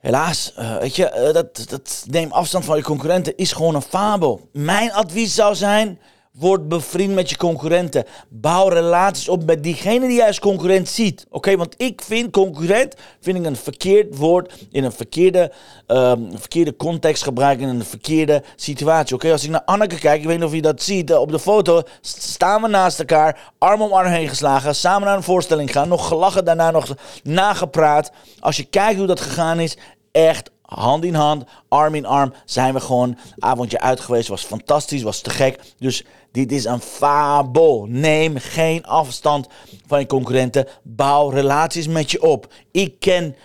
Helaas, 0.00 0.52
uh, 0.58 0.76
weet 0.76 0.96
je, 0.96 1.25
uh, 1.26 1.32
dat, 1.32 1.66
dat 1.69 2.04
neem 2.08 2.32
afstand 2.32 2.64
van 2.64 2.76
je 2.76 2.82
concurrenten 2.82 3.36
is 3.36 3.52
gewoon 3.52 3.75
een 3.75 3.82
fabel. 3.82 4.48
Mijn 4.52 4.93
advies 4.93 5.34
zou 5.34 5.54
zijn: 5.54 5.98
Word 6.40 6.69
bevriend 6.69 7.14
met 7.14 7.31
je 7.31 7.37
concurrenten. 7.37 8.04
Bouw 8.28 8.69
relaties 8.69 9.28
op 9.28 9.44
met 9.44 9.62
diegene 9.62 10.06
die 10.06 10.16
jij 10.16 10.26
als 10.26 10.38
concurrent 10.38 10.88
ziet. 10.88 11.26
Oké, 11.31 11.56
want 11.56 11.75
ik 11.76 12.02
vind 12.02 12.31
concurrent 12.31 12.94
vind 13.20 13.38
ik 13.38 13.44
een 13.44 13.56
verkeerd 13.56 14.16
woord 14.16 14.52
in 14.70 14.84
een 14.84 14.92
verkeerde, 14.92 15.52
um, 15.87 16.28
verkeerde 16.38 16.76
context 16.76 17.22
gebruiken, 17.22 17.69
in 17.69 17.75
een 17.75 17.84
verkeerde 17.84 18.42
situatie. 18.56 19.14
Oké, 19.14 19.32
als 19.32 19.44
ik 19.44 19.50
naar 19.50 19.64
Anneke 19.64 19.98
kijk, 19.98 20.20
ik 20.20 20.26
weet 20.26 20.37
niet 20.37 20.46
of 20.46 20.54
je 20.54 20.62
dat 20.62 20.82
ziet 20.82 21.10
uh, 21.10 21.20
op 21.20 21.31
de 21.31 21.38
foto, 21.38 21.82
staan 22.00 22.62
we 22.62 22.69
naast 22.69 22.98
elkaar, 22.98 23.52
arm 23.58 23.82
om 23.82 23.93
arm 23.93 24.12
heen 24.12 24.28
geslagen, 24.28 24.75
samen 24.75 25.06
naar 25.08 25.16
een 25.16 25.22
voorstelling 25.22 25.72
gaan, 25.72 25.88
nog 25.88 26.08
gelachen, 26.08 26.44
daarna 26.44 26.70
nog 26.70 26.94
nagepraat. 27.22 28.10
Als 28.40 28.56
je 28.56 28.64
kijkt 28.64 28.98
hoe 28.98 29.06
dat 29.06 29.20
gegaan 29.20 29.60
is, 29.60 29.76
echt 30.12 30.50
hand 30.75 31.05
in 31.05 31.14
hand, 31.14 31.44
arm 31.69 31.94
in 31.94 32.06
arm, 32.06 32.32
zijn 32.44 32.75
we 32.75 32.81
gewoon 32.81 33.19
avondje 33.38 33.81
uit 33.81 34.00
geweest. 34.00 34.29
Was 34.29 34.44
fantastisch, 34.44 35.03
was 35.03 35.20
te 35.20 35.31
gek. 35.31 35.60
Dus 35.79 36.05
dit 36.32 36.53
is 36.53 36.65
een 36.65 36.81
fabel. 36.81 37.86
Neem 37.89 38.36
geen 38.36 38.84
afstand 38.84 39.48
van 39.86 40.00
je 40.00 40.06
concurrenten. 40.06 40.67
Bouw 40.82 41.29
relaties 41.29 41.86
met 41.86 42.10
je 42.10 42.22
op. 42.22 42.53
Ik 42.70 43.00
ken 43.00 43.36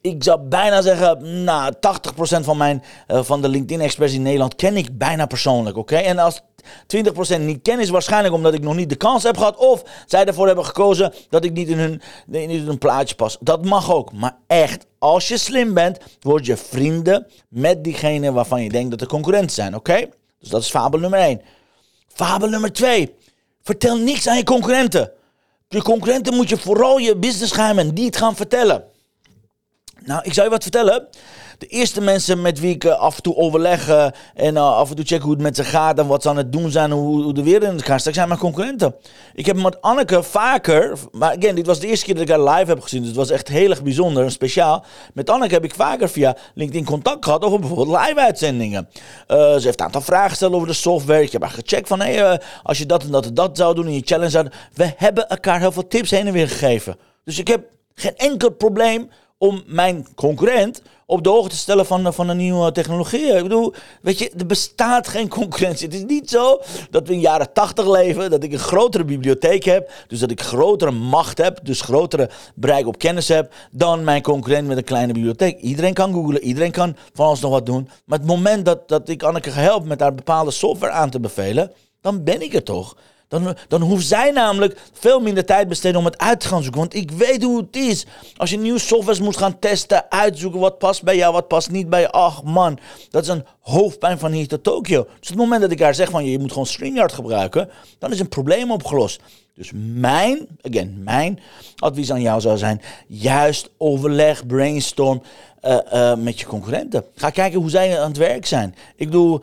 ik 0.00 0.24
zou 0.24 0.40
bijna 0.40 0.82
zeggen, 0.82 1.44
nou, 1.44 1.72
80% 1.72 2.44
van, 2.44 2.56
mijn, 2.56 2.82
uh, 3.08 3.22
van 3.22 3.42
de 3.42 3.48
LinkedIn-experts 3.48 4.12
in 4.12 4.22
Nederland 4.22 4.54
ken 4.54 4.76
ik 4.76 4.98
bijna 4.98 5.26
persoonlijk, 5.26 5.76
oké? 5.76 5.96
En 5.96 6.18
als 6.18 6.40
20% 6.86 7.40
niet 7.40 7.62
ken, 7.62 7.80
is 7.80 7.90
waarschijnlijk 7.90 8.34
omdat 8.34 8.54
ik 8.54 8.62
nog 8.62 8.74
niet 8.74 8.88
de 8.88 8.96
kans 8.96 9.22
heb 9.22 9.36
gehad. 9.36 9.56
Of 9.56 9.82
zij 10.06 10.24
ervoor 10.24 10.46
hebben 10.46 10.64
gekozen 10.64 11.12
dat 11.28 11.44
ik 11.44 11.52
niet 11.52 11.68
in 11.68 11.78
hun, 11.78 12.02
in 12.30 12.66
hun 12.66 12.78
plaatje 12.78 13.14
pas. 13.14 13.36
Dat 13.40 13.64
mag 13.64 13.92
ook. 13.92 14.12
Maar 14.12 14.36
echt, 14.46 14.86
als 14.98 15.28
je 15.28 15.38
slim 15.38 15.74
bent, 15.74 15.98
word 16.20 16.46
je 16.46 16.56
vrienden 16.56 17.26
met 17.48 17.84
diegene 17.84 18.32
waarvan 18.32 18.62
je 18.62 18.68
denkt 18.68 18.90
dat 18.90 18.98
de 18.98 19.06
concurrenten 19.06 19.54
zijn, 19.54 19.74
oké? 19.74 20.06
Dus 20.38 20.48
dat 20.48 20.62
is 20.62 20.70
fabel 20.70 21.00
nummer 21.00 21.18
1. 21.18 21.40
Fabel 22.08 22.48
nummer 22.48 22.72
2. 22.72 23.14
Vertel 23.62 23.96
niks 23.96 24.28
aan 24.28 24.36
je 24.36 24.44
concurrenten. 24.44 25.12
Je 25.68 25.82
concurrenten 25.82 26.34
moet 26.34 26.48
je 26.48 26.58
vooral 26.58 26.98
je 26.98 27.16
businessgeheimen 27.16 27.94
niet 27.94 28.16
gaan 28.16 28.36
vertellen. 28.36 28.84
Nou, 30.04 30.20
ik 30.24 30.32
zou 30.32 30.46
je 30.46 30.52
wat 30.52 30.62
vertellen. 30.62 31.06
De 31.58 31.66
eerste 31.66 32.00
mensen 32.00 32.42
met 32.42 32.60
wie 32.60 32.74
ik 32.74 32.84
uh, 32.84 32.98
af 32.98 33.16
en 33.16 33.22
toe 33.22 33.36
overleg 33.36 33.88
en 34.34 34.54
uh, 34.54 34.76
af 34.76 34.90
en 34.90 34.96
toe 34.96 35.04
check 35.04 35.22
hoe 35.22 35.32
het 35.32 35.40
met 35.40 35.56
ze 35.56 35.64
gaat 35.64 35.98
en 35.98 36.06
wat 36.06 36.22
ze 36.22 36.28
aan 36.28 36.36
het 36.36 36.52
doen 36.52 36.70
zijn, 36.70 36.90
hoe, 36.90 37.32
de 37.34 37.42
wereld 37.42 37.70
in 37.70 37.76
elkaar 37.76 38.00
staat, 38.00 38.14
zijn 38.14 38.28
mijn 38.28 38.40
concurrenten. 38.40 38.94
Ik 39.34 39.46
heb 39.46 39.56
met 39.56 39.80
Anneke 39.80 40.22
vaker, 40.22 40.98
maar 41.12 41.36
again, 41.36 41.54
dit 41.54 41.66
was 41.66 41.80
de 41.80 41.86
eerste 41.86 42.04
keer 42.04 42.14
dat 42.14 42.22
ik 42.22 42.28
haar 42.28 42.40
live 42.40 42.70
heb 42.70 42.80
gezien, 42.80 42.98
dus 42.98 43.08
het 43.08 43.16
was 43.16 43.30
echt 43.30 43.48
heel 43.48 43.70
erg 43.70 43.82
bijzonder 43.82 44.24
en 44.24 44.30
speciaal. 44.30 44.84
Met 45.14 45.30
Anneke 45.30 45.54
heb 45.54 45.64
ik 45.64 45.74
vaker 45.74 46.08
via 46.08 46.36
LinkedIn 46.54 46.84
contact 46.84 47.24
gehad 47.24 47.44
over 47.44 47.58
bijvoorbeeld 47.58 47.98
live-uitzendingen. 47.98 48.88
ze 49.28 49.60
heeft 49.62 49.80
een 49.80 49.86
aantal 49.86 50.00
vragen 50.00 50.30
gesteld 50.30 50.52
over 50.52 50.66
de 50.66 50.72
software. 50.72 51.22
Ik 51.22 51.32
heb 51.32 51.42
haar 51.42 51.50
gecheckt 51.50 51.88
van, 51.88 52.00
hey, 52.00 52.40
als 52.62 52.78
je 52.78 52.86
dat 52.86 53.02
en 53.02 53.10
dat 53.10 53.26
en 53.26 53.34
dat 53.34 53.56
zou 53.56 53.74
doen 53.74 53.86
in 53.86 53.94
je 53.94 54.02
challenge 54.04 54.50
We 54.74 54.92
hebben 54.96 55.28
elkaar 55.28 55.60
heel 55.60 55.72
veel 55.72 55.86
tips 55.86 56.10
heen 56.10 56.26
en 56.26 56.32
weer 56.32 56.48
gegeven. 56.48 56.96
Dus 57.24 57.38
ik 57.38 57.48
heb 57.48 57.64
geen 57.94 58.16
enkel 58.16 58.50
probleem 58.50 59.10
om 59.42 59.62
mijn 59.66 60.06
concurrent 60.14 60.82
op 61.06 61.24
de 61.24 61.28
hoogte 61.28 61.56
stellen 61.56 61.86
van, 61.86 62.14
van 62.14 62.28
een 62.28 62.36
nieuwe 62.36 62.72
technologie. 62.72 63.36
Ik 63.36 63.42
bedoel, 63.42 63.74
weet 64.02 64.18
je, 64.18 64.30
er 64.38 64.46
bestaat 64.46 65.08
geen 65.08 65.28
concurrentie. 65.28 65.86
Het 65.86 65.96
is 65.96 66.04
niet 66.04 66.30
zo 66.30 66.60
dat 66.90 67.06
we 67.08 67.12
in 67.12 67.20
jaren 67.20 67.52
80 67.52 67.86
leven, 67.86 68.30
dat 68.30 68.42
ik 68.42 68.52
een 68.52 68.58
grotere 68.58 69.04
bibliotheek 69.04 69.64
heb, 69.64 69.90
dus 70.06 70.18
dat 70.18 70.30
ik 70.30 70.40
grotere 70.40 70.90
macht 70.90 71.38
heb, 71.38 71.58
dus 71.62 71.80
grotere 71.80 72.30
bereik 72.54 72.86
op 72.86 72.98
kennis 72.98 73.28
heb, 73.28 73.52
dan 73.70 74.04
mijn 74.04 74.22
concurrent 74.22 74.68
met 74.68 74.76
een 74.76 74.84
kleine 74.84 75.12
bibliotheek. 75.12 75.60
Iedereen 75.60 75.94
kan 75.94 76.12
googlen, 76.12 76.42
iedereen 76.42 76.72
kan 76.72 76.96
van 77.12 77.26
alles 77.26 77.40
nog 77.40 77.50
wat 77.50 77.66
doen. 77.66 77.88
Maar 78.04 78.18
het 78.18 78.26
moment 78.26 78.64
dat, 78.64 78.88
dat 78.88 79.08
ik 79.08 79.22
Anneke 79.22 79.50
ga 79.50 79.60
helpen 79.60 79.88
met 79.88 80.00
haar 80.00 80.14
bepaalde 80.14 80.50
software 80.50 80.92
aan 80.92 81.10
te 81.10 81.20
bevelen, 81.20 81.72
dan 82.00 82.24
ben 82.24 82.42
ik 82.42 82.54
er 82.54 82.62
toch. 82.64 82.96
Dan, 83.30 83.56
dan 83.68 83.82
hoeft 83.82 84.06
zij 84.06 84.30
namelijk 84.30 84.80
veel 84.92 85.20
minder 85.20 85.44
tijd 85.44 85.68
besteden 85.68 85.98
om 85.98 86.04
het 86.04 86.18
uit 86.18 86.40
te 86.40 86.48
gaan 86.48 86.62
zoeken. 86.62 86.80
Want 86.80 86.94
ik 86.94 87.10
weet 87.10 87.42
hoe 87.42 87.60
het 87.60 87.76
is. 87.76 88.06
Als 88.36 88.50
je 88.50 88.58
nieuwe 88.58 88.78
software 88.78 89.22
moet 89.22 89.36
gaan 89.36 89.58
testen, 89.58 90.10
uitzoeken 90.10 90.60
wat 90.60 90.78
past 90.78 91.02
bij 91.02 91.16
jou, 91.16 91.32
wat 91.32 91.48
past 91.48 91.70
niet 91.70 91.88
bij 91.88 92.00
je. 92.00 92.10
Ach 92.10 92.42
man, 92.42 92.78
dat 93.10 93.22
is 93.22 93.28
een 93.28 93.44
hoofdpijn 93.60 94.18
van 94.18 94.32
hier 94.32 94.48
tot 94.48 94.62
Tokio. 94.62 95.06
Dus 95.18 95.28
het 95.28 95.38
moment 95.38 95.60
dat 95.60 95.70
ik 95.70 95.80
haar 95.80 95.94
zeg 95.94 96.10
van 96.10 96.24
je 96.24 96.38
moet 96.38 96.52
gewoon 96.52 96.66
StreamYard 96.66 97.12
gebruiken, 97.12 97.70
dan 97.98 98.12
is 98.12 98.20
een 98.20 98.28
probleem 98.28 98.70
opgelost. 98.70 99.20
Dus 99.54 99.70
mijn, 99.74 100.46
again, 100.62 101.02
mijn 101.04 101.40
advies 101.76 102.12
aan 102.12 102.20
jou 102.20 102.40
zou 102.40 102.58
zijn, 102.58 102.80
juist 103.06 103.70
overleg, 103.78 104.46
brainstorm 104.46 105.22
uh, 105.62 105.78
uh, 105.92 106.14
met 106.14 106.40
je 106.40 106.46
concurrenten. 106.46 107.04
Ga 107.14 107.30
kijken 107.30 107.60
hoe 107.60 107.70
zij 107.70 108.00
aan 108.00 108.08
het 108.08 108.16
werk 108.16 108.46
zijn. 108.46 108.74
Ik 108.96 109.12
doe 109.12 109.40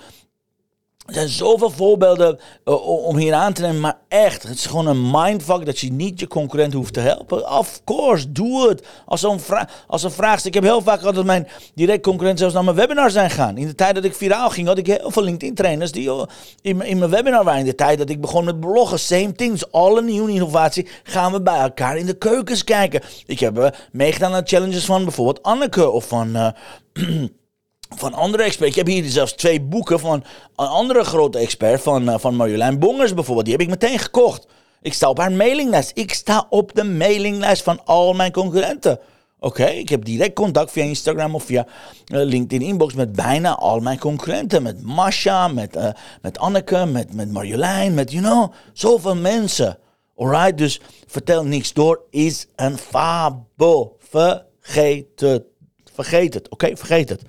er 1.08 1.14
zijn 1.14 1.30
zoveel 1.30 1.70
voorbeelden 1.70 2.40
uh, 2.66 3.06
om 3.06 3.18
hier 3.18 3.34
aan 3.34 3.54
te 3.54 3.62
nemen, 3.62 3.80
maar 3.80 3.98
echt, 4.08 4.44
het 4.44 4.58
is 4.58 4.66
gewoon 4.66 4.88
een 4.88 5.12
mindfuck 5.12 5.66
dat 5.66 5.80
je 5.80 5.92
niet 5.92 6.20
je 6.20 6.28
concurrent 6.28 6.74
hoeft 6.74 6.94
te 6.94 7.00
helpen. 7.00 7.52
Of 7.52 7.82
course, 7.84 8.32
doe 8.32 8.70
het. 8.70 8.88
Als 9.06 9.24
een, 9.24 9.40
vra 9.40 9.70
als 9.88 10.04
een 10.04 10.12
vraag 10.12 10.46
ik 10.46 10.54
heb 10.54 10.64
heel 10.64 10.82
vaak 10.82 11.00
gehad 11.00 11.16
dat 11.16 11.26
mijn 11.26 11.48
direct 11.74 12.04
concurrent 12.04 12.40
zelfs 12.40 12.54
naar 12.54 12.64
mijn 12.64 12.76
webinar 12.76 13.12
zijn 13.12 13.30
gaan. 13.30 13.58
In 13.58 13.68
de 13.68 13.76
tijd 13.76 13.96
dat 13.96 14.04
ik 14.04 14.16
viraal 14.16 14.50
ging, 14.50 14.68
had 14.68 14.78
ik 14.78 14.88
heel 14.88 15.12
veel 15.12 15.24
LinkedIn-trainers 15.24 15.92
die 15.92 16.08
uh, 16.08 16.24
in, 16.62 16.82
in 16.82 16.98
mijn 16.98 17.12
webinar 17.12 17.44
waren. 17.44 17.60
In 17.60 17.66
de 17.66 17.76
tijd 17.76 17.98
dat 17.98 18.10
ik 18.10 18.22
begon 18.22 18.46
met 18.46 18.60
bloggen, 18.60 19.00
same 19.00 19.32
things, 19.32 19.72
alle 19.72 20.02
nieuwe 20.02 20.32
innovatie, 20.32 20.88
gaan 21.04 21.32
we 21.32 21.42
bij 21.42 21.60
elkaar 21.60 21.98
in 21.98 22.06
de 22.06 22.18
keukens 22.18 22.64
kijken. 22.64 23.02
Ik 23.26 23.40
heb 23.40 23.58
uh, 23.58 23.68
meegedaan 23.92 24.34
aan 24.34 24.48
challenges 24.48 24.86
van 24.86 25.04
bijvoorbeeld 25.04 25.44
Anneke 25.44 25.90
of 25.90 26.08
van... 26.08 26.36
Uh, 26.36 26.48
van 27.96 28.14
andere 28.14 28.44
experts. 28.44 28.72
Ik 28.72 28.86
heb 28.86 28.88
hier 28.88 29.10
zelfs 29.10 29.34
twee 29.34 29.62
boeken 29.62 30.00
van 30.00 30.24
een 30.56 30.68
andere 30.68 31.04
grote 31.04 31.38
expert, 31.38 31.82
van, 31.82 32.10
uh, 32.10 32.18
van 32.18 32.36
Marjolein 32.36 32.80
Bongers 32.80 33.14
bijvoorbeeld. 33.14 33.46
Die 33.46 33.56
heb 33.56 33.64
ik 33.64 33.70
meteen 33.70 34.00
gekocht. 34.00 34.48
Ik 34.82 34.94
sta 34.94 35.10
op 35.10 35.18
haar 35.18 35.32
mailinglijst. 35.32 35.92
Ik 35.94 36.14
sta 36.14 36.46
op 36.50 36.76
de 36.76 36.84
mailinglijst 36.84 37.64
van 37.64 37.86
al 37.86 38.14
mijn 38.14 38.32
concurrenten. 38.32 39.00
Oké, 39.40 39.66
ik 39.66 39.90
heb 39.90 40.06
direct 40.06 40.36
contact 40.36 40.72
via 40.72 40.84
Instagram 40.84 41.36
of 41.36 41.44
via 41.44 41.66
uh, 41.66 42.24
LinkedIn 42.24 42.68
inbox 42.68 42.94
met 42.94 43.12
bijna 43.12 43.56
al 43.56 43.80
mijn 43.80 44.00
concurrenten. 44.00 44.64
Met 44.64 44.82
Masha, 44.82 45.48
met, 45.48 45.76
uh, 45.76 45.90
met 46.22 46.38
Anneke, 46.38 46.86
met, 46.86 47.14
met 47.14 47.32
Marjolein, 47.32 47.94
met, 47.94 48.12
you 48.12 48.24
know, 48.24 48.54
zoveel 48.74 49.16
mensen. 49.16 49.78
Alright, 50.16 50.58
dus 50.58 50.82
vertel 51.08 51.44
niks 51.44 51.74
door 51.74 52.02
is 52.10 52.48
een 52.56 52.78
fabel. 52.78 53.98
Vergeet 54.10 55.20
het 55.20 55.44
Vergeet 55.98 56.34
het, 56.34 56.50
oké? 56.50 56.78
Vergeet 56.78 57.10
het. 57.10 57.22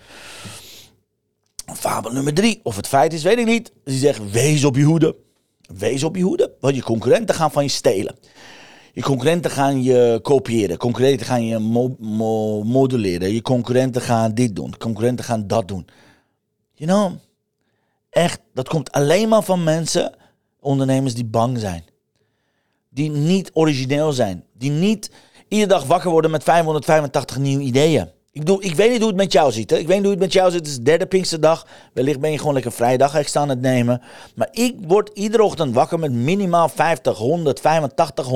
Fabel 1.74 2.12
nummer 2.12 2.34
drie. 2.34 2.60
Of 2.62 2.76
het 2.76 2.88
feit 2.88 3.12
is, 3.12 3.22
weet 3.22 3.38
ik 3.38 3.46
niet. 3.46 3.72
Die 3.84 3.98
zegt, 3.98 4.30
wees 4.30 4.64
op 4.64 4.76
je 4.76 4.82
hoede. 4.82 5.16
Wees 5.76 6.02
op 6.02 6.16
je 6.16 6.22
hoede, 6.22 6.52
want 6.60 6.74
je 6.74 6.82
concurrenten 6.82 7.34
gaan 7.34 7.50
van 7.50 7.62
je 7.62 7.68
stelen. 7.68 8.16
Je 8.92 9.02
concurrenten 9.02 9.50
gaan 9.50 9.82
je 9.82 10.18
kopiëren. 10.22 10.76
Concurrenten 10.76 11.26
gaan 11.26 11.44
je 11.44 11.58
mo 11.58 11.96
mo 11.98 12.62
modelleren. 12.62 13.32
Je 13.32 13.42
concurrenten 13.42 14.02
gaan 14.02 14.34
dit 14.34 14.56
doen. 14.56 14.76
Concurrenten 14.78 15.24
gaan 15.24 15.46
dat 15.46 15.68
doen. 15.68 15.86
You 16.74 16.90
know, 16.90 17.12
echt, 18.10 18.40
dat 18.54 18.68
komt 18.68 18.92
alleen 18.92 19.28
maar 19.28 19.42
van 19.42 19.64
mensen, 19.64 20.14
ondernemers 20.60 21.14
die 21.14 21.24
bang 21.24 21.58
zijn. 21.58 21.84
Die 22.88 23.10
niet 23.10 23.50
origineel 23.52 24.12
zijn. 24.12 24.44
Die 24.52 24.70
niet 24.70 25.10
iedere 25.48 25.70
dag 25.70 25.84
wakker 25.84 26.10
worden 26.10 26.30
met 26.30 26.42
585 26.42 27.38
nieuwe 27.38 27.62
ideeën. 27.62 28.16
Ik, 28.38 28.44
bedoel, 28.44 28.64
ik 28.64 28.74
weet 28.74 28.90
niet 28.90 28.98
hoe 28.98 29.08
het 29.08 29.16
met 29.16 29.32
jou 29.32 29.52
zit. 29.52 29.70
Hè? 29.70 29.76
Ik 29.76 29.86
weet 29.86 29.96
niet 29.96 30.04
hoe 30.04 30.14
het 30.14 30.22
met 30.22 30.32
jou 30.32 30.50
zit. 30.50 30.58
Het 30.58 30.68
is 30.68 30.76
de 30.76 30.82
derde 30.82 31.06
Pinksterdag. 31.06 31.66
Wellicht 31.92 32.20
ben 32.20 32.30
je 32.30 32.38
gewoon 32.38 32.54
lekker 32.54 32.72
vrijdag 32.72 33.14
extra 33.14 33.40
aan 33.40 33.48
het 33.48 33.60
nemen. 33.60 34.02
Maar 34.34 34.48
ik 34.52 34.74
word 34.86 35.10
iedere 35.14 35.42
ochtend 35.42 35.74
wakker 35.74 35.98
met 35.98 36.12
minimaal 36.12 36.68
50, 36.68 37.18
100, 37.18 37.60
85, 37.60 38.28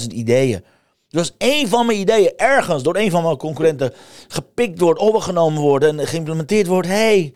100.000 0.00 0.06
ideeën. 0.06 0.64
Dus 1.08 1.34
één 1.38 1.68
van 1.68 1.86
mijn 1.86 1.98
ideeën 1.98 2.32
ergens 2.36 2.82
door 2.82 2.96
een 2.96 3.10
van 3.10 3.22
mijn 3.22 3.36
concurrenten 3.36 3.92
gepikt 4.28 4.80
wordt, 4.80 5.00
overgenomen 5.00 5.62
wordt 5.62 5.84
en 5.84 6.06
geïmplementeerd 6.06 6.66
wordt. 6.66 6.88
hey, 6.88 7.34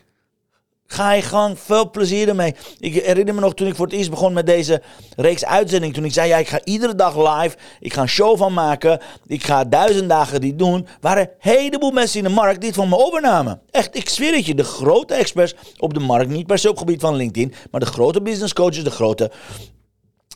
Ga 0.93 1.13
je 1.13 1.23
gang, 1.23 1.59
veel 1.59 1.91
plezier 1.91 2.29
ermee. 2.29 2.55
Ik 2.79 2.95
herinner 2.95 3.35
me 3.35 3.41
nog 3.41 3.55
toen 3.55 3.67
ik 3.67 3.75
voor 3.75 3.87
het 3.87 3.95
eerst 3.95 4.11
begon 4.11 4.33
met 4.33 4.47
deze 4.47 4.83
reeks 5.17 5.45
uitzending. 5.45 5.95
Toen 5.95 6.05
ik 6.05 6.13
zei, 6.13 6.29
ja, 6.29 6.37
ik 6.37 6.49
ga 6.49 6.61
iedere 6.65 6.95
dag 6.95 7.17
live. 7.17 7.57
Ik 7.81 7.93
ga 7.93 8.03
een 8.03 8.09
show 8.09 8.39
van 8.39 8.53
maken. 8.53 9.01
Ik 9.27 9.45
ga 9.45 9.65
duizend 9.65 10.09
dagen 10.09 10.41
die 10.41 10.57
doen. 10.57 10.87
Waren 11.01 11.23
een 11.23 11.35
heleboel 11.39 11.91
mensen 11.91 12.19
in 12.19 12.25
de 12.25 12.35
markt 12.35 12.61
die 12.61 12.69
het 12.69 12.79
van 12.79 12.89
me 12.89 12.97
overnamen. 12.97 13.61
Echt, 13.71 13.97
ik 13.97 14.09
zweer 14.09 14.35
het 14.35 14.47
je. 14.47 14.55
De 14.55 14.65
grote 14.65 15.15
experts 15.15 15.55
op 15.79 15.95
de 15.95 16.01
markt. 16.01 16.31
Niet 16.31 16.47
per 16.47 16.59
se 16.59 16.69
op 16.69 16.75
het 16.77 16.85
gebied 16.85 17.01
van 17.01 17.15
LinkedIn. 17.15 17.55
Maar 17.71 17.81
de 17.81 17.87
grote 17.87 18.23
business 18.23 18.53
coaches, 18.53 18.85
de 18.85 18.91
grote 18.91 19.31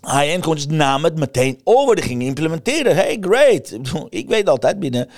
high-end 0.03 0.43
coaches 0.43 0.67
namen 0.67 1.11
het 1.11 1.19
meteen 1.19 1.61
over. 1.65 1.95
Die 1.95 2.05
gingen 2.05 2.27
implementeren. 2.27 2.95
Hey, 2.95 3.17
great. 3.21 3.79
Ik 4.09 4.29
weet 4.29 4.49
altijd, 4.49 4.81
binnen, 4.81 5.09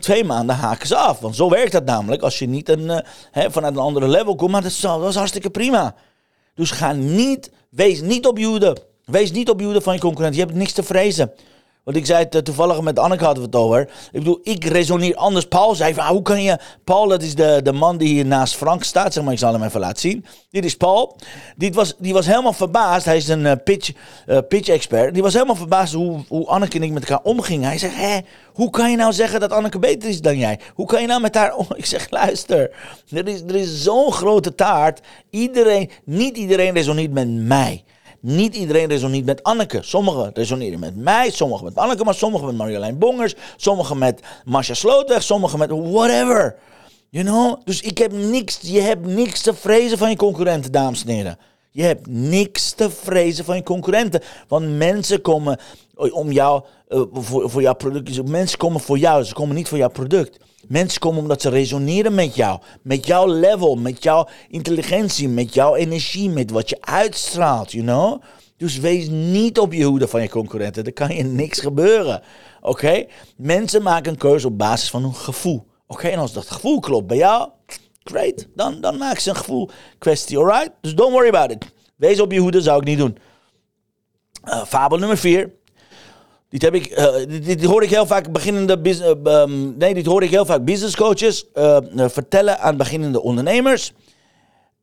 twee 0.00 0.24
maanden 0.24 0.56
haken 0.56 0.86
ze 0.86 0.96
af. 0.96 1.20
Want 1.20 1.36
zo 1.36 1.50
werkt 1.50 1.72
dat 1.72 1.84
namelijk. 1.84 2.22
Als 2.22 2.38
je 2.38 2.46
niet 2.46 2.68
een, 2.68 3.02
hè, 3.30 3.50
vanuit 3.50 3.74
een 3.74 3.80
andere 3.80 4.08
level 4.08 4.34
komt. 4.34 4.50
Maar 4.50 4.62
dat 4.62 4.70
is, 4.70 4.80
dat 4.80 5.08
is 5.08 5.14
hartstikke 5.14 5.50
prima. 5.50 5.94
Dus 6.54 6.70
ga 6.70 6.92
niet, 6.92 7.50
wees 7.70 8.00
niet 8.00 8.26
op 8.26 8.38
Jude. 8.38 8.76
Wees 9.04 9.32
niet 9.32 9.48
op 9.48 9.60
Jude 9.60 9.80
van 9.80 9.94
je 9.94 10.00
concurrent. 10.00 10.34
Je 10.34 10.40
hebt 10.40 10.54
niks 10.54 10.72
te 10.72 10.82
vrezen. 10.82 11.32
Want 11.84 11.96
ik 11.96 12.06
zei 12.06 12.24
het 12.24 12.34
eh, 12.34 12.40
toevallig 12.40 12.80
met 12.80 12.98
Anneke 12.98 13.24
hadden 13.24 13.42
we 13.42 13.48
het 13.48 13.58
over. 13.58 13.80
Ik 13.80 14.18
bedoel, 14.18 14.40
ik 14.42 14.64
resoneer 14.64 15.14
anders. 15.14 15.44
Paul 15.44 15.74
zei 15.74 15.94
van, 15.94 16.06
hoe 16.06 16.22
kan 16.22 16.42
je... 16.42 16.58
Paul, 16.84 17.08
dat 17.08 17.22
is 17.22 17.34
de, 17.34 17.60
de 17.62 17.72
man 17.72 17.96
die 17.96 18.08
hier 18.08 18.26
naast 18.26 18.54
Frank 18.56 18.84
staat. 18.84 19.12
Zeg 19.12 19.24
maar, 19.24 19.32
ik 19.32 19.38
zal 19.38 19.52
hem 19.52 19.62
even 19.62 19.80
laten 19.80 20.00
zien. 20.00 20.24
Dit 20.50 20.64
is 20.64 20.76
Paul. 20.76 21.16
Die 21.56 21.72
was, 21.72 21.94
die 21.98 22.12
was 22.12 22.26
helemaal 22.26 22.52
verbaasd. 22.52 23.04
Hij 23.04 23.16
is 23.16 23.28
een 23.28 23.44
uh, 23.44 23.52
pitch, 23.64 23.92
uh, 24.26 24.38
pitch 24.48 24.68
expert. 24.68 25.14
Die 25.14 25.22
was 25.22 25.32
helemaal 25.32 25.54
verbaasd 25.54 25.94
hoe, 25.94 26.20
hoe 26.28 26.46
Anneke 26.46 26.76
en 26.76 26.82
ik 26.82 26.92
met 26.92 27.08
elkaar 27.08 27.24
omgingen. 27.24 27.68
Hij 27.68 27.78
zegt, 27.78 27.96
hé, 27.96 28.18
hoe 28.52 28.70
kan 28.70 28.90
je 28.90 28.96
nou 28.96 29.12
zeggen 29.12 29.40
dat 29.40 29.52
Anneke 29.52 29.78
beter 29.78 30.08
is 30.08 30.20
dan 30.20 30.38
jij? 30.38 30.60
Hoe 30.74 30.86
kan 30.86 31.00
je 31.00 31.06
nou 31.06 31.20
met 31.20 31.34
haar 31.34 31.54
om... 31.54 31.66
Ik 31.76 31.86
zeg, 31.86 32.10
luister. 32.10 32.70
Er 33.10 33.28
is, 33.28 33.40
er 33.40 33.54
is 33.54 33.82
zo'n 33.82 34.12
grote 34.12 34.54
taart. 34.54 35.00
Iedereen, 35.30 35.90
niet 36.04 36.36
iedereen 36.36 36.74
resoneert 36.74 37.12
met 37.12 37.28
mij. 37.28 37.84
Niet 38.26 38.54
iedereen 38.54 38.88
resoneert 38.88 39.24
met 39.24 39.42
Anneke. 39.42 39.78
Sommigen 39.82 40.30
resoneren 40.34 40.78
met 40.78 40.96
mij, 40.96 41.30
sommigen 41.30 41.64
met 41.64 41.76
Anneke, 41.76 42.04
maar 42.04 42.14
sommigen 42.14 42.46
met 42.46 42.56
Marjolein 42.56 42.98
Bongers, 42.98 43.34
sommigen 43.56 43.98
met 43.98 44.20
Marcia 44.44 44.74
Slootweg, 44.74 45.22
sommigen 45.22 45.58
met 45.58 45.70
whatever. 45.70 46.56
You 47.10 47.24
know? 47.24 47.60
Dus 47.64 47.80
ik 47.80 47.98
heb 47.98 48.12
niks, 48.12 48.58
je 48.62 48.80
hebt 48.80 49.06
niks 49.06 49.40
te 49.40 49.54
vrezen 49.54 49.98
van 49.98 50.10
je 50.10 50.16
concurrenten, 50.16 50.72
dames 50.72 51.04
en 51.04 51.14
heren. 51.14 51.38
Je 51.70 51.82
hebt 51.82 52.06
niks 52.06 52.72
te 52.72 52.90
vrezen 52.90 53.44
van 53.44 53.56
je 53.56 53.62
concurrenten. 53.62 54.20
Want 54.48 54.76
mensen 54.76 55.20
komen 55.20 55.58
om 55.94 56.32
jou, 56.32 56.62
uh, 56.88 57.02
voor, 57.12 57.50
voor 57.50 57.62
jouw 57.62 57.74
product. 57.74 58.28
Mensen 58.28 58.58
komen 58.58 58.80
voor 58.80 58.98
jou, 58.98 59.24
ze 59.24 59.34
komen 59.34 59.56
niet 59.56 59.68
voor 59.68 59.78
jouw 59.78 59.88
product. 59.88 60.38
Mensen 60.68 61.00
komen 61.00 61.20
omdat 61.20 61.42
ze 61.42 61.48
resoneren 61.48 62.14
met 62.14 62.34
jou. 62.34 62.60
Met 62.82 63.06
jouw 63.06 63.26
level, 63.26 63.76
met 63.76 64.02
jouw 64.02 64.28
intelligentie, 64.48 65.28
met 65.28 65.54
jouw 65.54 65.74
energie, 65.74 66.30
met 66.30 66.50
wat 66.50 66.68
je 66.68 66.76
uitstraalt, 66.80 67.72
you 67.72 67.84
know? 67.84 68.22
Dus 68.56 68.78
wees 68.78 69.08
niet 69.08 69.58
op 69.58 69.72
je 69.72 69.84
hoede 69.84 70.08
van 70.08 70.22
je 70.22 70.28
concurrenten. 70.28 70.84
Er 70.84 70.92
kan 70.92 71.16
je 71.16 71.22
niks 71.22 71.60
gebeuren. 71.60 72.22
Oké? 72.60 73.04
Mensen 73.36 73.82
maken 73.82 74.12
een 74.12 74.18
keuze 74.18 74.46
op 74.46 74.58
basis 74.58 74.90
van 74.90 75.02
hun 75.02 75.14
gevoel. 75.14 75.66
Oké, 75.86 76.08
en 76.08 76.18
als 76.18 76.32
dat 76.32 76.50
gevoel 76.50 76.80
klopt 76.80 77.06
bij 77.06 77.16
jou, 77.16 77.50
great. 78.02 78.46
Dan, 78.54 78.80
dan 78.80 78.98
maak 78.98 79.18
ze 79.18 79.30
een 79.30 79.36
gevoel 79.36 79.70
kwestie, 79.98 80.38
alright? 80.38 80.70
Dus 80.80 80.94
don't 80.94 81.12
worry 81.12 81.28
about 81.28 81.50
it. 81.50 81.72
Wees 81.96 82.20
op 82.20 82.32
je 82.32 82.38
hoede, 82.38 82.60
zou 82.60 82.80
ik 82.80 82.86
niet 82.86 82.98
doen. 82.98 83.18
Uh, 84.44 84.64
fabel 84.64 84.98
nummer 84.98 85.18
4. 85.18 85.52
Dit, 86.54 86.62
heb 86.62 86.74
ik, 86.74 86.96
dit, 87.44 87.64
hoor 87.64 87.82
ik 87.82 87.90
heel 87.90 88.06
vaak 88.06 88.32
beginnende 88.32 88.78
uh, 88.82 89.08
um, 89.40 89.76
nee, 89.76 89.94
dit 89.94 90.06
hoor 90.06 90.22
ik 90.22 90.30
heel 90.30 90.44
vaak 90.44 90.64
business 90.64 90.96
coaches 90.96 91.44
uh, 91.54 91.78
vertellen 91.94 92.58
aan 92.58 92.76
beginnende 92.76 93.22
ondernemers. 93.22 93.92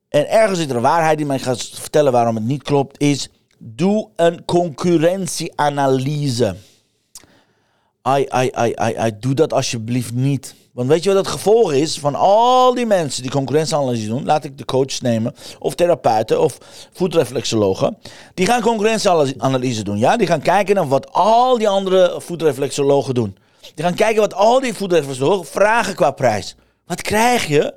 En 0.10 0.30
ergens 0.30 0.60
zit 0.60 0.70
er 0.70 0.82
waarheid 0.82 1.20
in, 1.20 1.28
maar 1.28 1.36
ik 1.36 1.42
ga 1.42 1.56
vertellen 1.56 2.12
waarom 2.12 2.36
het 2.36 2.44
niet 2.44 2.64
klopt. 2.64 3.02
Is 3.02 3.30
doe 3.58 4.10
een 4.16 4.46
concurrentieanalyse. 4.46 6.56
Ai, 8.02 8.26
ai, 8.30 9.12
doe 9.20 9.34
dat 9.34 9.54
alsjeblieft 9.54 10.14
niet. 10.14 10.56
Want 10.74 10.88
weet 10.88 11.04
je 11.04 11.10
wat 11.14 11.18
het 11.18 11.34
gevolg 11.34 11.74
is 11.74 12.00
van 12.00 12.16
al 12.16 12.74
die 12.74 12.86
mensen 12.86 13.22
die 13.22 13.32
concurrentieanalyse 13.32 14.08
doen? 14.08 14.26
Laat 14.26 14.44
ik 14.44 14.58
de 14.58 14.66
coaches 14.66 15.02
nemen, 15.02 15.36
of 15.60 15.76
therapeuten, 15.76 16.42
of 16.42 16.58
voetreflexologen. 16.94 17.98
Die 18.34 18.46
gaan 18.46 18.62
concurrentieanalyse 18.62 19.84
doen, 19.84 19.98
ja? 19.98 20.18
Die 20.18 20.28
gaan 20.28 20.42
kijken 20.42 20.76
naar 20.76 20.88
wat 20.88 21.12
al 21.12 21.58
die 21.58 21.70
andere 21.70 22.16
voetreflexologen 22.22 23.14
doen. 23.14 23.38
Die 23.76 23.86
gaan 23.86 23.94
kijken 23.94 24.22
wat 24.22 24.34
al 24.34 24.60
die 24.60 24.74
voetreflexologen 24.74 25.46
vragen 25.46 25.96
qua 25.96 26.12
prijs. 26.12 26.56
Wat 26.86 27.02
krijg 27.02 27.48
je? 27.48 27.74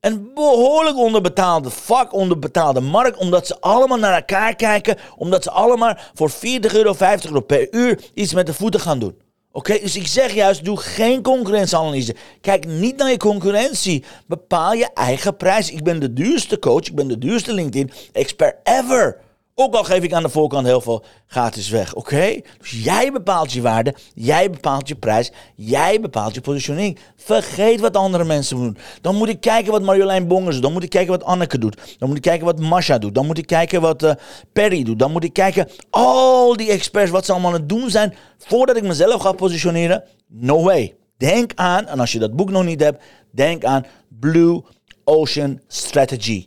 Een 0.00 0.30
behoorlijk 0.34 0.96
onderbetaalde 0.96 1.70
vak, 1.70 2.12
onderbetaalde 2.12 2.80
markt, 2.80 3.16
omdat 3.16 3.46
ze 3.46 3.60
allemaal 3.60 3.98
naar 3.98 4.14
elkaar 4.14 4.54
kijken, 4.54 4.96
omdat 5.16 5.42
ze 5.42 5.50
allemaal 5.50 5.96
voor 6.14 6.30
40 6.30 6.74
euro, 6.74 6.92
50 6.92 7.30
euro 7.30 7.42
per 7.42 7.68
uur 7.70 8.00
iets 8.14 8.34
met 8.34 8.46
de 8.46 8.54
voeten 8.54 8.80
gaan 8.80 8.98
doen. 8.98 9.26
Oké, 9.52 9.78
dus 9.78 9.96
ik 9.96 10.06
zeg 10.06 10.34
juist, 10.34 10.64
doe 10.64 10.76
geen 10.76 11.22
concurrentieanalyse. 11.22 12.14
Kijk 12.40 12.66
niet 12.66 12.96
naar 12.96 13.10
je 13.10 13.16
concurrentie. 13.16 14.04
Bepaal 14.26 14.72
je 14.72 14.92
eigen 14.94 15.36
prijs. 15.36 15.70
Ik 15.70 15.82
ben 15.82 16.00
de 16.00 16.12
duurste 16.12 16.58
coach, 16.58 16.86
ik 16.86 16.94
ben 16.94 17.08
de 17.08 17.18
duurste 17.18 17.52
LinkedIn-expert 17.52 18.56
ever. 18.62 19.16
Ook 19.60 19.74
al 19.74 19.84
geef 19.84 20.02
ik 20.02 20.12
aan 20.12 20.22
de 20.22 20.28
voorkant 20.28 20.66
heel 20.66 20.80
veel 20.80 21.04
gratis 21.26 21.68
weg, 21.68 21.94
oké? 21.94 22.40
Dus 22.58 22.82
jij 22.82 23.12
bepaalt 23.12 23.52
je 23.52 23.60
waarde, 23.60 23.94
jij 24.14 24.50
bepaalt 24.50 24.88
je 24.88 24.94
prijs, 24.94 25.32
jij 25.54 26.00
bepaalt 26.00 26.34
je 26.34 26.40
positionering. 26.40 26.98
Vergeet 27.16 27.80
wat 27.80 27.96
andere 27.96 28.24
mensen 28.24 28.56
doen. 28.56 28.76
Dan 29.00 29.14
moet 29.14 29.28
ik 29.28 29.40
kijken 29.40 29.72
wat 29.72 29.82
Marjolein 29.82 30.26
Bongers 30.26 30.54
doet, 30.54 30.62
dan 30.62 30.72
moet 30.72 30.82
ik 30.82 30.90
kijken 30.90 31.10
wat 31.10 31.24
Anneke 31.24 31.58
doet, 31.58 31.96
dan 31.98 32.08
moet 32.08 32.16
ik 32.16 32.22
kijken 32.22 32.46
wat 32.46 32.60
Masha 32.60 32.98
doet, 32.98 33.14
dan 33.14 33.26
moet 33.26 33.38
ik 33.38 33.46
kijken 33.46 33.80
wat 33.80 34.02
uh, 34.02 34.12
Perry 34.52 34.82
doet, 34.82 34.98
dan 34.98 35.12
moet 35.12 35.24
ik 35.24 35.32
kijken 35.32 35.68
al 35.90 36.56
die 36.56 36.70
experts 36.70 37.10
wat 37.10 37.24
ze 37.24 37.32
allemaal 37.32 37.52
aan 37.52 37.60
het 37.60 37.68
doen 37.68 37.90
zijn 37.90 38.14
voordat 38.38 38.76
ik 38.76 38.82
mezelf 38.82 39.22
ga 39.22 39.32
positioneren. 39.32 40.04
No 40.26 40.62
way. 40.62 40.94
Denk 41.16 41.52
aan, 41.54 41.86
en 41.86 42.00
als 42.00 42.12
je 42.12 42.18
dat 42.18 42.36
boek 42.36 42.50
nog 42.50 42.64
niet 42.64 42.80
hebt, 42.80 43.02
denk 43.30 43.64
aan 43.64 43.86
Blue 44.08 44.62
Ocean 45.04 45.60
Strategy. 45.66 46.46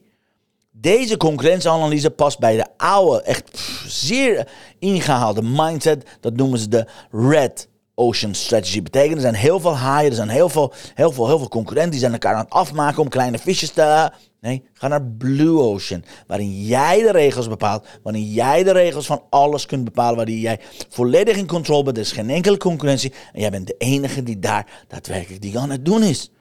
Deze 0.74 1.18
concurrentieanalyse 1.18 2.10
past 2.10 2.40
bij 2.40 2.56
de 2.56 2.66
oude, 2.78 3.22
echt 3.22 3.60
zeer 3.88 4.48
ingehaalde 4.80 5.42
mindset. 5.42 6.18
Dat 6.20 6.36
noemen 6.36 6.60
ze 6.60 6.68
de 6.68 6.88
Red 7.12 7.68
Ocean 7.96 8.36
Strategy. 8.36 8.82
Betekent 8.82 9.16
er 9.16 9.22
zijn 9.22 9.34
heel 9.34 9.60
veel 9.60 9.76
haaien, 9.76 10.10
er 10.10 10.16
zijn 10.16 10.30
heel 10.30 10.50
veel, 10.50 10.74
heel 10.94 11.12
veel, 11.12 11.28
heel 11.28 11.38
veel 11.38 11.48
concurrenten 11.48 11.92
die 11.92 12.00
zijn 12.00 12.12
elkaar 12.12 12.34
aan 12.34 12.44
het 12.44 12.54
afmaken 12.54 13.02
om 13.02 13.10
kleine 13.10 13.38
visjes 13.38 13.70
te. 13.70 14.12
Nee, 14.40 14.64
ga 14.74 14.88
naar 14.88 15.04
Blue 15.04 15.60
Ocean, 15.60 16.04
waarin 16.28 16.66
jij 16.66 17.02
de 17.02 17.12
regels 17.12 17.48
bepaalt, 17.48 17.88
waarin 18.04 18.32
jij 18.32 18.64
de 18.64 18.72
regels 18.72 19.06
van 19.06 19.24
alles 19.30 19.66
kunt 19.66 19.84
bepalen, 19.84 20.16
waarin 20.16 20.40
jij 20.40 20.60
volledig 20.90 21.38
in 21.38 21.48
controle 21.48 21.84
bent. 21.84 21.98
Er 21.98 22.04
is 22.04 22.12
geen 22.12 22.30
enkele 22.30 22.58
concurrentie 22.58 23.14
en 23.34 23.42
jij 23.42 23.52
bent 23.52 23.68
de 23.68 23.76
enige 23.78 24.24
die 24.24 24.40
daar 24.40 24.86
daadwerkelijk 24.88 25.42
die 25.42 25.60
aan 25.60 25.70
het 25.70 25.86
doen 25.86 26.04
is. 26.04 26.32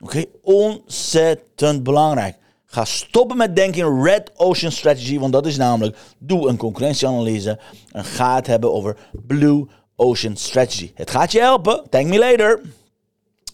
Oké, 0.00 0.24
ontzettend 0.42 1.82
belangrijk. 1.82 2.40
Ga 2.74 2.84
stoppen 2.84 3.36
met 3.36 3.56
denken 3.56 3.80
in 3.80 4.02
Red 4.02 4.30
Ocean 4.36 4.72
Strategy, 4.72 5.18
want 5.18 5.32
dat 5.32 5.46
is 5.46 5.56
namelijk, 5.56 5.96
doe 6.18 6.48
een 6.48 6.56
concurrentieanalyse 6.56 7.58
en 7.90 8.04
ga 8.04 8.34
het 8.34 8.46
hebben 8.46 8.72
over 8.72 8.96
Blue 9.26 9.66
Ocean 9.96 10.36
Strategy. 10.36 10.90
Het 10.94 11.10
gaat 11.10 11.32
je 11.32 11.40
helpen, 11.40 11.82
thank 11.90 12.06
me 12.06 12.18
later. 12.18 12.60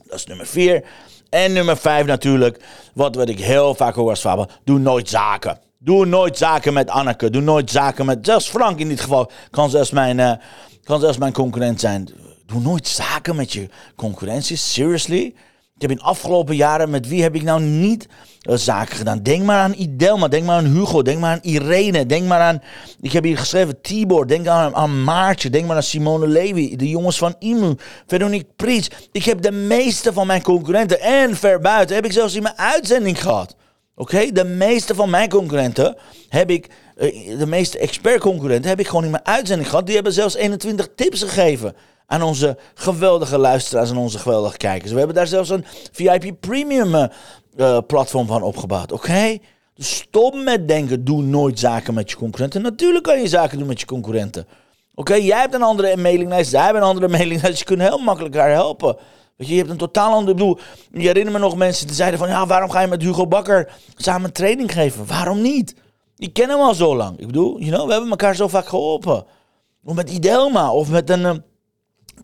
Dat 0.04 0.18
is 0.18 0.26
nummer 0.26 0.46
4. 0.46 0.84
En 1.28 1.52
nummer 1.52 1.76
5 1.76 2.06
natuurlijk, 2.06 2.60
wat, 2.94 3.14
wat 3.14 3.28
ik 3.28 3.38
heel 3.38 3.75
vaak 3.75 3.94
hoor 3.94 4.10
als 4.10 4.20
vader, 4.20 4.60
doe 4.64 4.78
nooit 4.78 5.08
zaken. 5.08 5.58
Doe 5.78 6.06
nooit 6.06 6.38
zaken 6.38 6.72
met 6.72 6.90
Anneke, 6.90 7.30
doe 7.30 7.42
nooit 7.42 7.70
zaken 7.70 8.06
met, 8.06 8.18
zelfs 8.22 8.48
Frank 8.48 8.78
in 8.78 8.88
dit 8.88 9.00
geval, 9.00 9.30
kan 9.50 9.70
zelfs 9.70 9.90
mijn, 9.90 10.18
uh, 10.18 10.32
kan 10.84 11.00
zelfs 11.00 11.18
mijn 11.18 11.32
concurrent 11.32 11.80
zijn. 11.80 12.08
Doe 12.46 12.60
nooit 12.60 12.88
zaken 12.88 13.37
met 13.37 13.52
je 13.52 13.68
concurrentie, 13.96 14.56
seriously? 14.56 15.34
Ik 15.78 15.85
heb 15.85 15.90
in 15.90 15.97
de 15.97 16.11
afgelopen 16.11 16.56
jaren, 16.56 16.90
met 16.90 17.08
wie 17.08 17.23
heb 17.23 17.35
ik 17.35 17.42
nou 17.42 17.61
niet 17.61 18.06
uh, 18.42 18.56
zaken 18.56 18.97
gedaan? 18.97 19.23
Denk 19.23 19.44
maar 19.44 19.58
aan 19.58 19.75
Idelma, 19.75 20.28
denk 20.28 20.47
maar 20.47 20.56
aan 20.56 20.64
Hugo, 20.64 21.02
denk 21.02 21.20
maar 21.20 21.32
aan 21.32 21.42
Irene, 21.42 22.06
denk 22.06 22.26
maar 22.26 22.40
aan, 22.40 22.62
ik 23.00 23.12
heb 23.12 23.25
hier 23.25 23.38
geschreven 23.38 23.80
Tibor, 23.80 24.26
denk 24.26 24.47
aan, 24.47 24.75
aan 24.75 25.04
Maartje, 25.04 25.50
denk 25.50 25.66
maar 25.66 25.76
aan 25.76 25.82
Simone 25.82 26.26
Levy, 26.26 26.76
de 26.76 26.88
jongens 26.88 27.18
van 27.18 27.35
Imu, 27.38 27.75
Veronique 28.06 28.52
Priets. 28.56 28.90
Ik 29.12 29.25
heb 29.25 29.42
de 29.42 29.50
meeste 29.50 30.12
van 30.12 30.26
mijn 30.26 30.42
concurrenten 30.42 31.00
en 31.00 31.37
verbuiten 31.37 31.97
heb 31.97 32.04
ik 32.04 32.12
zelfs 32.12 32.35
in 32.35 32.42
mijn 32.42 32.58
uitzending 32.58 33.23
gehad. 33.23 33.56
Oké, 33.94 34.32
de 34.32 34.44
meeste 34.44 34.94
van 34.94 35.11
mijn 35.11 35.28
concurrenten 35.28 35.97
heb 36.28 36.50
ik, 36.50 36.66
uh, 36.97 37.38
de 37.38 37.47
meeste 37.47 37.78
expert 37.78 38.20
concurrenten 38.20 38.70
heb 38.70 38.80
ik 38.80 38.87
gewoon 38.87 39.04
in 39.04 39.11
mijn 39.11 39.26
uitzending 39.26 39.68
gehad. 39.68 39.87
Die 39.87 39.94
hebben 39.94 40.12
zelfs 40.12 40.35
21 40.35 40.88
tips 40.94 41.23
gegeven 41.23 41.75
aan 42.08 42.22
onze 42.22 42.56
geweldige 42.74 43.38
luisteraars 43.38 43.90
en 43.90 43.96
onze 43.96 44.18
geweldige 44.18 44.56
kijkers. 44.56 44.92
We 44.92 44.98
hebben 44.98 45.16
daar 45.16 45.26
zelfs 45.26 45.50
een 45.50 45.64
VIP 45.92 46.40
Premium 46.40 46.94
uh, 46.94 47.78
platform 47.86 48.26
van 48.26 48.42
opgebouwd. 48.42 48.92
Oké? 48.92 49.38
Dus 49.74 49.96
stop 49.96 50.34
met 50.34 50.68
denken, 50.68 51.04
doe 51.04 51.22
nooit 51.22 51.58
zaken 51.58 51.94
met 51.94 52.10
je 52.10 52.16
concurrenten. 52.16 52.62
Natuurlijk 52.62 53.04
kan 53.04 53.20
je 53.20 53.28
zaken 53.28 53.58
doen 53.58 53.66
met 53.66 53.80
je 53.80 53.86
concurrenten. 53.86 54.47
Oké, 54.94 55.14
jij 55.14 55.38
hebt 55.38 55.54
een 55.54 55.62
andere 55.62 55.97
mailinglijst, 55.97 56.50
zij 56.50 56.64
hebben 56.64 56.82
een 56.82 56.88
andere 56.88 57.08
mailinglijst. 57.18 57.58
Je 57.58 57.64
kunt 57.64 57.80
heel 57.80 57.99
makkelijk 57.99 58.34
elkaar 58.34 58.50
helpen. 58.50 58.97
Weet 59.36 59.49
je, 59.49 59.54
hebt 59.54 59.71
een 59.71 59.76
totaal 59.76 60.12
ander 60.12 60.34
bedoel. 60.34 60.58
Je 60.92 61.06
herinnert 61.06 61.36
me 61.36 61.42
nog 61.42 61.56
mensen 61.56 61.86
die 61.86 61.97
zeiden 61.97 62.18
van, 62.18 62.28
ja, 62.28 62.47
waarom 62.47 62.71
ga 62.71 62.80
je 62.80 62.86
met 62.86 63.02
Hugo 63.02 63.26
Bakker 63.26 63.73
samen 63.97 64.32
training 64.32 64.73
geven? 64.73 65.06
Waarom 65.06 65.40
niet? 65.40 65.75
Ik 66.16 66.32
ken 66.32 66.49
hem 66.49 66.58
al 66.58 66.75
zo 66.75 66.97
lang. 66.97 67.18
Ik 67.18 67.26
bedoel, 67.26 67.58
you 67.58 67.71
know, 67.71 67.86
we 67.86 67.92
hebben 67.92 68.10
elkaar 68.10 68.36
zo 68.36 68.49
vaak 68.49 68.66
geholpen. 68.66 69.25
Of 69.84 69.94
met 69.94 70.10
Idelma, 70.10 70.73
of 70.73 70.90
met 70.90 71.10
een, 71.10 71.42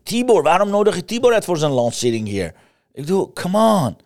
Tibor, 0.03 0.43
waarom 0.43 0.69
nodig 0.69 0.95
je 0.95 1.05
Tibor 1.05 1.33
uit 1.33 1.45
voor 1.45 1.57
zijn 1.57 1.71
lancering 1.71 2.27
hier? 2.27 2.53
Ik 2.93 3.01
bedoel, 3.01 3.31
come 3.33 3.85
on. 3.85 3.97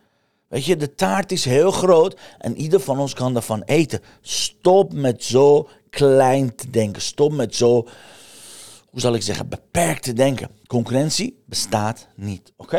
Weet 0.47 0.65
je, 0.65 0.75
de 0.75 0.95
taart 0.95 1.32
is 1.32 1.45
heel 1.45 1.71
groot 1.71 2.19
en 2.38 2.58
ieder 2.58 2.80
van 2.80 2.99
ons 2.99 3.13
kan 3.13 3.36
ervan 3.36 3.62
eten. 3.62 4.02
Stop 4.21 4.93
met 4.93 5.23
zo 5.23 5.67
klein 5.89 6.56
te 6.56 6.69
denken. 6.69 7.02
Stop 7.02 7.32
met 7.32 7.56
zo, 7.56 7.88
hoe 8.89 8.99
zal 8.99 9.13
ik 9.13 9.21
zeggen, 9.21 9.49
beperkt 9.49 10.04
te 10.04 10.13
denken. 10.13 10.49
Concurrentie 10.67 11.43
bestaat 11.45 12.08
niet, 12.15 12.52
oké? 12.58 12.78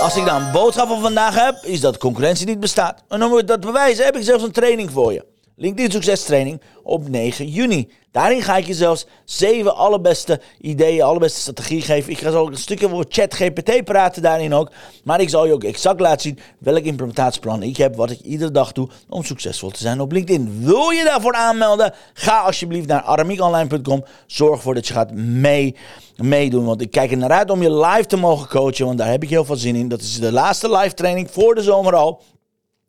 Als 0.00 0.16
ik 0.16 0.24
dan 0.24 0.42
een 0.42 0.52
boodschap 0.52 0.88
van 0.88 1.00
vandaag 1.00 1.34
heb, 1.34 1.54
is 1.64 1.80
dat 1.80 1.98
concurrentie 1.98 2.46
niet 2.46 2.60
bestaat. 2.60 3.02
En 3.08 3.22
om 3.22 3.46
dat 3.46 3.60
bewijzen 3.60 4.04
heb 4.04 4.16
ik 4.16 4.22
zelfs 4.22 4.44
een 4.44 4.52
training 4.52 4.90
voor 4.90 5.12
je. 5.12 5.24
LinkedIn 5.60 5.90
Succes 5.90 6.22
Training 6.22 6.60
op 6.82 7.08
9 7.08 7.48
juni. 7.48 7.88
Daarin 8.12 8.42
ga 8.42 8.56
ik 8.56 8.66
je 8.66 8.74
zelfs 8.74 9.06
zeven 9.24 9.76
allerbeste 9.76 10.40
ideeën, 10.60 11.02
allerbeste 11.02 11.40
strategie 11.40 11.80
geven. 11.80 12.12
Ik 12.12 12.18
ga 12.18 12.30
zo 12.30 12.46
een 12.46 12.56
stukje 12.56 12.92
over 12.92 13.06
ChatGPT 13.08 13.84
praten 13.84 14.22
daarin 14.22 14.54
ook. 14.54 14.70
Maar 15.04 15.20
ik 15.20 15.28
zal 15.28 15.46
je 15.46 15.52
ook 15.52 15.64
exact 15.64 16.00
laten 16.00 16.20
zien 16.20 16.38
welk 16.58 16.84
implementatieplan 16.84 17.62
ik 17.62 17.76
heb, 17.76 17.96
wat 17.96 18.10
ik 18.10 18.20
iedere 18.20 18.50
dag 18.50 18.72
doe 18.72 18.88
om 19.08 19.24
succesvol 19.24 19.70
te 19.70 19.78
zijn 19.78 20.00
op 20.00 20.12
LinkedIn. 20.12 20.64
Wil 20.64 20.90
je 20.90 21.04
daarvoor 21.04 21.34
aanmelden? 21.34 21.94
Ga 22.12 22.40
alsjeblieft 22.40 22.86
naar 22.88 23.02
aramiekonline.com. 23.02 24.04
Zorg 24.26 24.56
ervoor 24.56 24.74
dat 24.74 24.86
je 24.86 24.94
gaat 24.94 25.12
mee, 25.12 25.76
meedoen, 26.16 26.64
want 26.64 26.80
ik 26.80 26.90
kijk 26.90 27.10
er 27.10 27.16
naar 27.16 27.30
uit 27.30 27.50
om 27.50 27.62
je 27.62 27.74
live 27.74 28.06
te 28.06 28.16
mogen 28.16 28.48
coachen, 28.48 28.86
want 28.86 28.98
daar 28.98 29.10
heb 29.10 29.22
ik 29.22 29.30
heel 29.30 29.44
veel 29.44 29.56
zin 29.56 29.74
in. 29.74 29.88
Dat 29.88 30.00
is 30.00 30.20
de 30.20 30.32
laatste 30.32 30.70
live 30.76 30.94
training 30.94 31.30
voor 31.30 31.54
de 31.54 31.62
zomer 31.62 31.94
al 31.94 32.22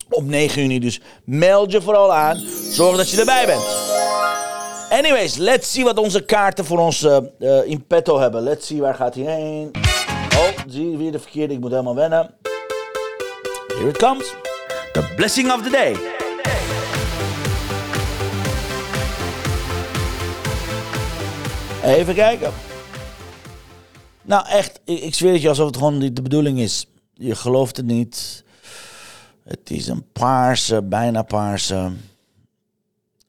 op 0.09 0.23
9 0.23 0.61
juni. 0.61 0.79
Dus 0.79 0.99
meld 1.23 1.71
je 1.71 1.81
vooral 1.81 2.13
aan. 2.13 2.37
Zorg 2.71 2.97
dat 2.97 3.09
je 3.09 3.19
erbij 3.19 3.45
bent. 3.45 3.63
Anyways, 4.89 5.35
let's 5.35 5.71
see 5.71 5.83
wat 5.83 5.97
onze 5.97 6.25
kaarten 6.25 6.65
voor 6.65 6.77
ons 6.77 7.03
uh, 7.03 7.17
in 7.65 7.85
petto 7.87 8.19
hebben. 8.19 8.43
Let's 8.43 8.67
see, 8.67 8.81
waar 8.81 8.95
gaat 8.95 9.15
hij 9.15 9.23
heen? 9.23 9.71
Oh, 10.37 10.63
zie 10.67 10.97
weer 10.97 11.11
de 11.11 11.19
verkeerde. 11.19 11.53
Ik 11.53 11.59
moet 11.59 11.71
helemaal 11.71 11.95
wennen. 11.95 12.33
Here 13.67 13.89
it 13.89 13.97
comes. 13.97 14.33
The 14.91 15.13
blessing 15.15 15.51
of 15.51 15.61
the 15.61 15.69
day. 15.69 15.95
Even 21.83 22.15
kijken. 22.15 22.53
Nou, 24.21 24.47
echt, 24.47 24.79
ik, 24.85 24.99
ik 24.99 25.15
zweer 25.15 25.31
het 25.31 25.41
je 25.41 25.49
alsof 25.49 25.65
het 25.65 25.77
gewoon 25.77 25.99
de 25.99 26.21
bedoeling 26.21 26.59
is. 26.59 26.85
Je 27.13 27.35
gelooft 27.35 27.77
het 27.77 27.85
niet. 27.85 28.43
Het 29.49 29.69
is 29.69 29.87
een 29.87 30.11
paarse, 30.11 30.83
bijna 30.83 31.21
paarse. 31.21 31.91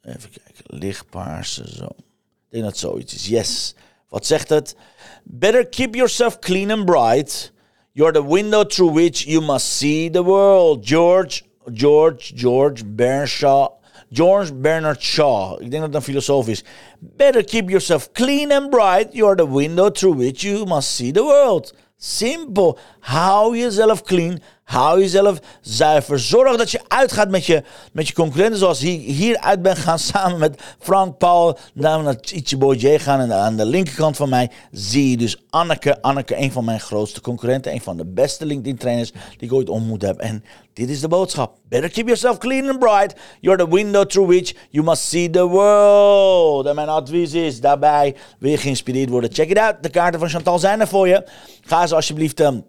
Even 0.03 0.31
kijken, 0.31 0.65
lichtpaarse, 0.65 1.75
zo. 1.77 1.85
Ik 1.85 2.49
denk 2.49 2.65
dat 2.65 2.79
zoiets 2.79 3.15
is. 3.15 3.27
Yes. 3.27 3.75
Wat 4.09 4.27
zegt 4.27 4.49
het? 4.49 4.77
Better 5.25 5.69
keep 5.69 5.95
yourself 5.95 6.39
clean 6.39 6.71
and 6.71 6.85
bright. 6.85 7.53
You're 7.93 8.13
the 8.13 8.27
window 8.27 8.65
through 8.67 8.95
which 8.95 9.19
you 9.19 9.45
must 9.45 9.67
see 9.67 10.11
the 10.11 10.23
world. 10.23 10.87
George, 10.87 11.43
George, 11.73 12.33
George 12.35 12.85
Bernard 12.85 13.79
George 14.13 14.55
Bernard 14.55 15.03
Shaw. 15.03 15.53
Ik 15.53 15.71
denk 15.71 15.83
dat 15.83 15.83
het 15.83 15.95
een 15.95 16.03
filosoof 16.03 16.49
is. 16.49 16.65
Better 16.99 17.45
keep 17.45 17.69
yourself 17.69 18.13
clean 18.13 18.53
and 18.53 18.71
bright. 18.71 19.09
You're 19.13 19.37
the 19.37 19.51
window 19.51 19.91
through 19.91 20.19
which 20.19 20.41
you 20.41 20.67
must 20.67 20.95
see 20.95 21.13
the 21.13 21.23
world. 21.23 21.75
Simpel. 21.97 22.79
Hou 23.01 23.57
jezelf 23.57 24.03
clean. 24.03 24.43
Hou 24.71 25.01
jezelf 25.01 25.39
zuiver. 25.61 26.19
Zorg 26.19 26.57
dat 26.57 26.71
je 26.71 26.81
uitgaat 26.89 27.31
met 27.31 27.47
je, 27.47 27.63
met 27.93 28.09
je 28.09 28.15
concurrenten. 28.15 28.59
Zoals 28.59 28.81
hier, 28.81 28.99
hier 28.99 29.39
uit 29.39 29.63
ben 29.63 29.77
gaan 29.77 29.99
samen 29.99 30.39
met 30.39 30.63
Frank 30.79 31.19
Paul. 31.19 31.59
Daar 31.75 32.03
naar 32.03 32.17
Ichibo 32.21 32.75
J 32.75 32.99
gaan. 32.99 33.21
En 33.21 33.33
aan 33.33 33.57
de 33.57 33.65
linkerkant 33.65 34.17
van 34.17 34.29
mij 34.29 34.51
zie 34.71 35.11
je 35.11 35.17
dus 35.17 35.43
Anneke. 35.51 36.03
Anneke, 36.03 36.39
een 36.39 36.53
van 36.53 36.65
mijn 36.65 36.81
grootste 36.81 37.21
concurrenten. 37.21 37.73
Een 37.73 37.81
van 37.81 37.97
de 37.97 38.07
beste 38.07 38.47
LinkedIn 38.47 38.77
trainers 38.77 39.13
die 39.13 39.49
ik 39.49 39.53
ooit 39.53 39.69
ontmoet 39.69 40.03
heb. 40.03 40.19
En 40.19 40.45
dit 40.73 40.89
is 40.89 41.01
de 41.01 41.09
boodschap. 41.09 41.59
Better 41.69 41.91
keep 41.91 42.07
yourself 42.07 42.39
clean 42.39 42.69
and 42.69 42.79
bright. 42.79 43.15
You're 43.41 43.65
the 43.65 43.75
window 43.75 44.05
through 44.05 44.31
which 44.31 44.55
you 44.69 44.85
must 44.85 45.03
see 45.03 45.31
the 45.31 45.47
world. 45.47 46.67
En 46.67 46.75
mijn 46.75 46.89
advies 46.89 47.33
is 47.33 47.61
daarbij, 47.61 48.17
je 48.39 48.57
geïnspireerd 48.57 49.11
worden? 49.11 49.33
Check 49.33 49.51
it 49.51 49.59
out. 49.59 49.83
De 49.83 49.91
kaarten 49.91 50.21
van 50.21 50.29
Chantal 50.29 50.59
zijn 50.59 50.81
er 50.81 50.89
voor 50.89 51.09
je. 51.09 51.27
Ga 51.61 51.87
ze 51.87 51.95
alsjeblieft... 51.95 52.41
Um, 52.41 52.65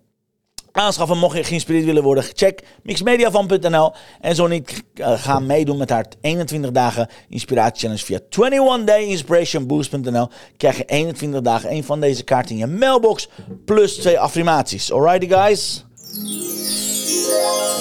aanschaffen. 0.72 1.18
Mocht 1.18 1.38
je 1.38 1.44
geïnspireerd 1.44 1.86
willen 1.86 2.04
worden, 2.04 2.24
check 2.34 2.62
mixmediavan.nl. 2.84 3.94
En 4.22 4.36
zo 4.36 4.48
niet, 4.48 4.84
uh, 4.96 5.22
ga 5.22 5.40
meedoen 5.40 5.78
met 5.78 5.90
haar 5.90 6.06
21 6.22 6.72
dagen 6.72 7.10
inspiratie 7.30 7.80
challenge 7.80 8.06
via 8.06 8.20
21dayinspirationboost.nl. 8.20 10.28
Krijg 10.58 10.78
je 10.78 10.86
21 10.86 11.42
dagen 11.42 11.72
een 11.72 11.84
van 11.84 12.00
deze 12.00 12.24
kaarten 12.24 12.52
in 12.52 12.58
je 12.58 12.68
mailbox 12.68 13.30
plus 13.66 13.96
twee 13.96 14.20
affirmaties. 14.20 14.92
Alrighty 14.92 15.28
guys? 15.28 15.86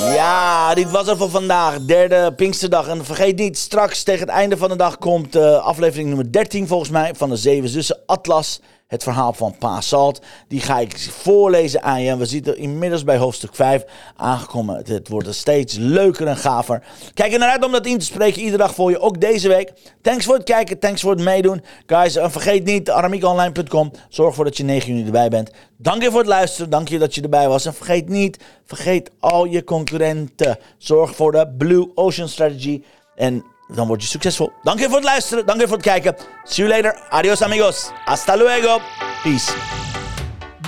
Ja, 0.00 0.74
dit 0.74 0.90
was 0.90 1.08
er 1.08 1.16
voor 1.16 1.30
vandaag. 1.30 1.80
Derde 1.80 2.34
Pinksterdag. 2.34 2.88
En 2.88 3.04
vergeet 3.04 3.36
niet, 3.36 3.58
straks 3.58 4.02
tegen 4.02 4.20
het 4.20 4.36
einde 4.36 4.56
van 4.56 4.68
de 4.68 4.76
dag 4.76 4.98
komt 4.98 5.36
uh, 5.36 5.64
aflevering 5.64 6.08
nummer 6.08 6.32
13 6.32 6.66
volgens 6.66 6.90
mij 6.90 7.14
van 7.14 7.28
de 7.28 7.36
Zeven 7.36 7.68
Zussen 7.68 7.98
Atlas 8.06 8.60
het 8.90 9.02
verhaal 9.02 9.32
van 9.32 9.54
Pa 9.58 9.80
Salt. 9.80 10.20
Die 10.48 10.60
ga 10.60 10.78
ik 10.78 10.98
voorlezen 10.98 11.82
aan 11.82 12.02
je. 12.02 12.10
En 12.10 12.18
we 12.18 12.26
zitten 12.26 12.56
inmiddels 12.56 13.04
bij 13.04 13.16
hoofdstuk 13.16 13.54
5 13.54 13.84
aangekomen. 14.16 14.82
Het, 14.84 15.08
wordt 15.08 15.26
er 15.26 15.34
steeds 15.34 15.76
leuker 15.76 16.26
en 16.26 16.36
gaver. 16.36 16.82
Kijk 17.14 17.32
er 17.32 17.38
naar 17.38 17.50
uit 17.50 17.64
om 17.64 17.72
dat 17.72 17.86
in 17.86 17.98
te 17.98 18.04
spreken 18.04 18.40
iedere 18.40 18.56
dag 18.56 18.74
voor 18.74 18.90
je. 18.90 19.00
Ook 19.00 19.20
deze 19.20 19.48
week. 19.48 19.72
Thanks 20.02 20.24
voor 20.24 20.34
het 20.34 20.44
kijken. 20.44 20.78
Thanks 20.78 21.00
voor 21.00 21.10
het 21.10 21.20
meedoen. 21.20 21.64
Guys, 21.86 22.16
en 22.16 22.30
vergeet 22.30 22.64
niet 22.64 22.90
aramiekonline.com. 22.90 23.90
Zorg 24.08 24.28
ervoor 24.28 24.44
dat 24.44 24.56
je 24.56 24.64
9 24.64 24.88
juni 24.88 25.06
erbij 25.06 25.28
bent. 25.28 25.50
Dank 25.76 26.02
je 26.02 26.10
voor 26.10 26.20
het 26.20 26.28
luisteren. 26.28 26.70
Dank 26.70 26.88
je 26.88 26.98
dat 26.98 27.14
je 27.14 27.22
erbij 27.22 27.48
was. 27.48 27.66
En 27.66 27.74
vergeet 27.74 28.08
niet, 28.08 28.38
vergeet 28.64 29.10
al 29.20 29.44
je 29.44 29.64
concurrenten. 29.64 30.58
Zorg 30.78 31.16
voor 31.16 31.32
de 31.32 31.48
Blue 31.58 31.90
Ocean 31.94 32.28
Strategy. 32.28 32.82
En 33.14 33.44
dan 33.72 33.86
word 33.86 34.02
je 34.02 34.08
succesvol. 34.08 34.52
Dank 34.62 34.78
je 34.78 34.84
voor 34.84 34.94
het 34.94 35.04
luisteren. 35.04 35.46
Dank 35.46 35.60
je 35.60 35.66
voor 35.66 35.76
het 35.76 35.86
kijken. 35.86 36.16
See 36.44 36.66
you 36.66 36.82
later. 36.82 37.00
Adios 37.08 37.42
amigos. 37.42 37.90
Hasta 38.04 38.36
luego. 38.36 38.80
Peace. 39.22 39.52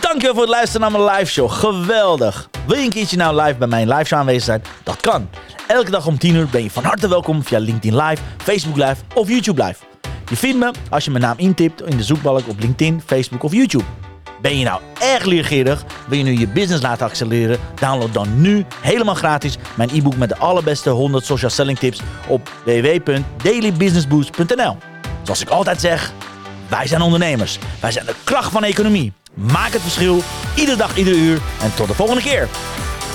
Dank 0.00 0.22
je 0.22 0.28
voor 0.28 0.40
het 0.40 0.50
luisteren 0.50 0.80
naar 0.80 1.00
mijn 1.00 1.16
live 1.16 1.30
show. 1.30 1.50
Geweldig. 1.50 2.48
Wil 2.66 2.76
je 2.76 2.84
een 2.84 2.90
keertje 2.90 3.16
nou 3.16 3.42
live 3.42 3.58
bij 3.58 3.68
mijn 3.68 3.88
live 3.88 4.04
show 4.04 4.18
aanwezig 4.18 4.42
zijn? 4.42 4.62
Dat 4.82 5.00
kan. 5.00 5.28
Elke 5.66 5.90
dag 5.90 6.06
om 6.06 6.18
10 6.18 6.34
uur 6.34 6.48
ben 6.50 6.62
je 6.62 6.70
van 6.70 6.84
harte 6.84 7.08
welkom 7.08 7.44
via 7.44 7.58
LinkedIn 7.58 7.96
Live, 7.96 8.22
Facebook 8.38 8.76
Live 8.76 8.96
of 9.14 9.28
YouTube 9.28 9.64
Live. 9.64 9.84
Je 10.28 10.36
vindt 10.36 10.58
me 10.58 10.70
als 10.90 11.04
je 11.04 11.10
mijn 11.10 11.22
naam 11.22 11.38
intipt 11.38 11.82
in 11.82 11.96
de 11.96 12.02
zoekbalk 12.02 12.48
op 12.48 12.58
LinkedIn, 12.58 13.02
Facebook 13.06 13.42
of 13.42 13.52
YouTube. 13.52 13.84
Ben 14.42 14.58
je 14.58 14.64
nou 14.64 14.80
erg 15.00 15.24
leergierig? 15.24 15.84
Wil 16.06 16.18
je 16.18 16.24
nu 16.24 16.38
je 16.38 16.48
business 16.48 16.82
laten 16.82 17.06
accelereren? 17.06 17.58
Download 17.74 18.12
dan 18.12 18.40
nu 18.40 18.64
helemaal 18.80 19.14
gratis 19.14 19.56
mijn 19.74 19.90
e-book 19.92 20.16
met 20.16 20.28
de 20.28 20.36
allerbeste 20.36 20.90
100 20.90 21.24
social 21.24 21.50
selling 21.50 21.78
tips 21.78 22.00
op 22.26 22.50
www.dailybusinessboost.nl. 22.64 24.76
Zoals 25.22 25.40
ik 25.40 25.48
altijd 25.48 25.80
zeg, 25.80 26.12
wij 26.68 26.86
zijn 26.86 27.02
ondernemers. 27.02 27.58
Wij 27.80 27.92
zijn 27.92 28.06
de 28.06 28.14
kracht 28.24 28.52
van 28.52 28.60
de 28.60 28.66
economie. 28.66 29.12
Maak 29.34 29.72
het 29.72 29.82
verschil, 29.82 30.22
iedere 30.54 30.76
dag, 30.76 30.96
iedere 30.96 31.16
uur. 31.16 31.40
En 31.62 31.74
tot 31.74 31.88
de 31.88 31.94
volgende 31.94 32.22
keer. 32.22 32.48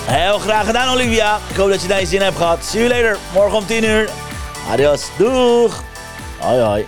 Heel 0.05 0.39
graag 0.39 0.65
gedaan, 0.65 0.93
Olivia. 0.93 1.39
Ik 1.49 1.55
hoop 1.55 1.69
dat 1.69 1.81
je 1.81 1.87
daar 1.87 2.05
zin 2.05 2.21
hebt 2.21 2.37
gehad. 2.37 2.65
See 2.65 2.87
you 2.87 2.93
later. 2.93 3.17
Morgen 3.33 3.57
om 3.57 3.65
10 3.65 3.83
uur. 3.83 4.09
Adios. 4.71 5.09
Doeg. 5.17 5.83
Hoi 6.39 6.61
hoi. 6.61 6.85